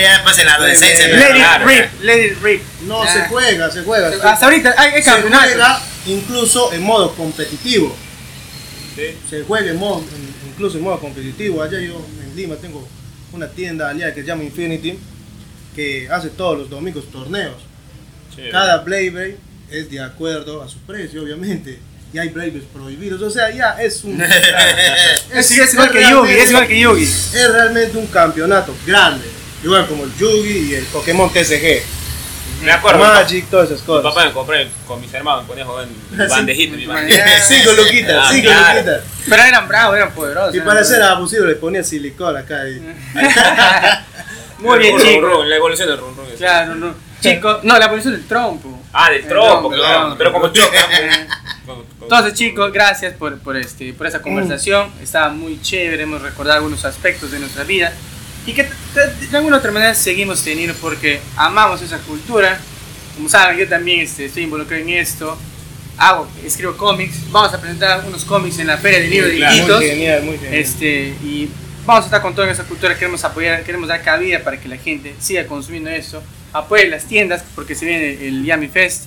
[0.00, 1.06] Ya después en la adolescencia.
[1.06, 1.18] Ey, ¿no?
[1.18, 2.62] Let it Claro, rip, let it rip.
[2.82, 4.08] No, se juega, se juega.
[4.08, 7.94] Hasta ahorita hay, hay se juega incluso en modo competitivo.
[9.28, 10.04] Se juega en modo,
[10.46, 11.62] incluso en modo competitivo.
[11.62, 12.86] Allá yo en Lima tengo
[13.32, 14.98] una tienda aliada que se llama Infinity
[15.74, 17.56] que hace todos los domingos torneos.
[18.50, 19.38] Cada Blade Blade
[19.70, 21.78] es de acuerdo a su precio, obviamente.
[22.12, 23.22] Y hay Blades prohibidos.
[23.22, 24.20] O sea, ya es un.
[25.32, 27.02] Es, es igual que Yugi, es igual que Yugi.
[27.04, 29.26] Es realmente un campeonato grande.
[29.64, 31.82] Igual como el Yugi y el Pokémon TCG.
[32.62, 32.98] Me acuerdo.
[33.00, 34.12] Magic, todas esas Mi cosas.
[34.12, 36.76] papá me compré con mis hermanos, me ponía a jugar en bandejita.
[36.76, 37.08] mi madre.
[37.10, 37.40] Ya.
[37.40, 38.74] cinco luquitas, Ah, cinco claro.
[38.74, 39.00] luquitas.
[39.28, 40.54] Pero eran bravos, eran poderosos.
[40.54, 42.68] Y para ser abusivo le ponía silicona acá.
[42.68, 42.82] Y...
[44.62, 45.22] Muy bien, chicos.
[45.30, 46.26] run, La evolución del run run.
[46.36, 46.94] Claro, no.
[47.20, 48.80] Chicos, no, la evolución del trompo.
[48.92, 50.14] Ah, del El trompo, trompo, claro.
[50.18, 50.76] Pero como choca.
[52.00, 54.90] Entonces chicos, gracias por, por, este, por esta conversación.
[55.02, 57.92] Estaba muy chévere, hemos recordado algunos aspectos de nuestra vida
[58.46, 62.60] y que de, alguna otra manera seguimos teniendo porque amamos esa cultura.
[63.14, 65.36] Como saben, yo también este, estoy involucrado en esto.
[65.98, 67.30] Hago, escribo cómics.
[67.30, 69.78] Vamos a presentar unos cómics en la Feria del Libro de claro, Iquitos.
[69.78, 70.54] Muy genial, muy genial.
[70.54, 71.50] Este, y
[71.86, 74.76] vamos a estar con toda esa cultura, queremos apoyar, queremos dar cabida para que la
[74.76, 79.06] gente siga consumiendo eso, apoye las tiendas porque se viene el Yami Fest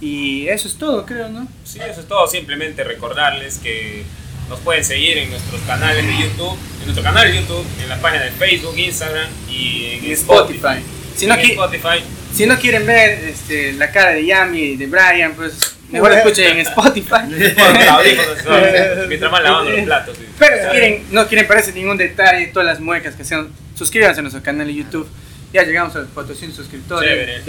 [0.00, 1.46] y eso es todo, creo, ¿no?
[1.64, 2.26] Sí, eso es todo.
[2.26, 4.04] Simplemente recordarles que
[4.48, 8.00] nos pueden seguir en nuestros canales de YouTube, en nuestro canal de YouTube, en la
[8.00, 10.58] página de Facebook, Instagram y en Spotify.
[10.58, 10.84] Spotify.
[11.16, 12.04] Si no, En Spotify.
[12.34, 16.48] si no quieren ver este, la cara de Yami y de Brian, pues mejor escuchen
[16.58, 17.26] en Spotify.
[19.08, 20.16] Mientras van lavando los platos.
[20.16, 20.24] sí.
[20.38, 24.22] Pero si quieren, no quieren perderse ningún detalle, todas las muecas que sean, suscríbanse a
[24.22, 25.06] nuestro canal de YouTube.
[25.52, 27.40] Ya llegamos a los 400 suscriptores.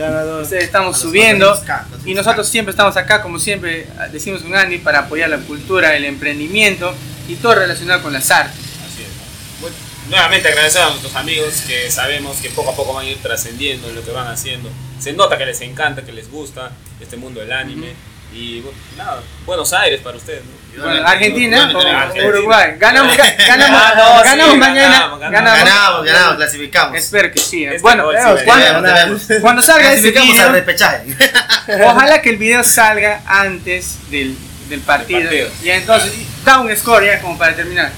[0.41, 4.99] Ustedes estamos subiendo 400K, y nosotros siempre estamos acá, como siempre decimos un Andy, para
[4.99, 6.93] apoyar la cultura, el emprendimiento
[7.28, 8.58] y todo relacionado con las artes.
[8.58, 9.62] Así es.
[9.62, 9.76] Bueno,
[10.10, 13.89] nuevamente agradecer a nuestros amigos que sabemos que poco a poco van a ir trascendiendo
[13.89, 14.70] en lo que van haciendo.
[14.99, 17.93] Se nota que les encanta, que les gusta este mundo del anime.
[18.34, 20.42] Y bueno, nada, Buenos Aires para ustedes.
[20.76, 20.84] ¿no?
[20.84, 22.28] Bueno, Argentina o.
[22.28, 22.76] Uruguay.
[22.78, 24.90] Ganamos, ga- ganamos, Ah, no, sí, ganamos mañana.
[24.90, 25.32] ganamos, ganamos.
[25.52, 25.66] Ganamos.
[25.66, 26.98] Ganamos, ganamos, clasificamos.
[26.98, 27.64] Espero que sí.
[27.66, 27.70] ¿eh?
[27.72, 29.28] Este Bueno, gol sí cuando, me cuando- debemos.
[29.42, 31.16] cuando salga ese Clasificamos al video, repechaje.
[31.86, 34.38] ojalá que el video salga antes del,
[34.70, 35.22] del partido.
[35.24, 35.50] Partido.
[35.64, 36.14] Y entonces,
[36.46, 37.92] da un score ya como para terminar.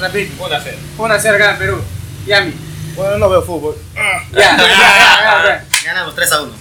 [0.00, 0.44] Rapidito.
[0.44, 0.76] Una cero.
[0.98, 1.80] 1 a 0 gana Perú.
[2.26, 2.52] Yami.
[2.96, 3.76] Bueno, no veo fútbol.
[3.94, 5.64] Ya, ya, ya, ya, ya.
[5.84, 6.52] Ganamos 3 a 1.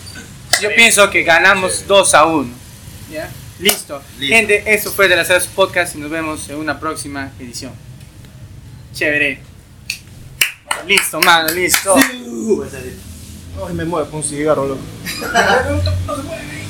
[0.62, 2.65] Yo pienso que ganamos 2 a 1.
[3.12, 3.30] ¿Ya?
[3.60, 4.02] Listo.
[4.20, 4.36] Listo.
[4.36, 7.72] Gente, eso fue de las Podcast y nos vemos en una próxima edición.
[8.94, 9.40] Chévere.
[10.88, 11.96] Listo, mano, listo.
[11.96, 14.82] Ay, me mueve con un cigarro, loco.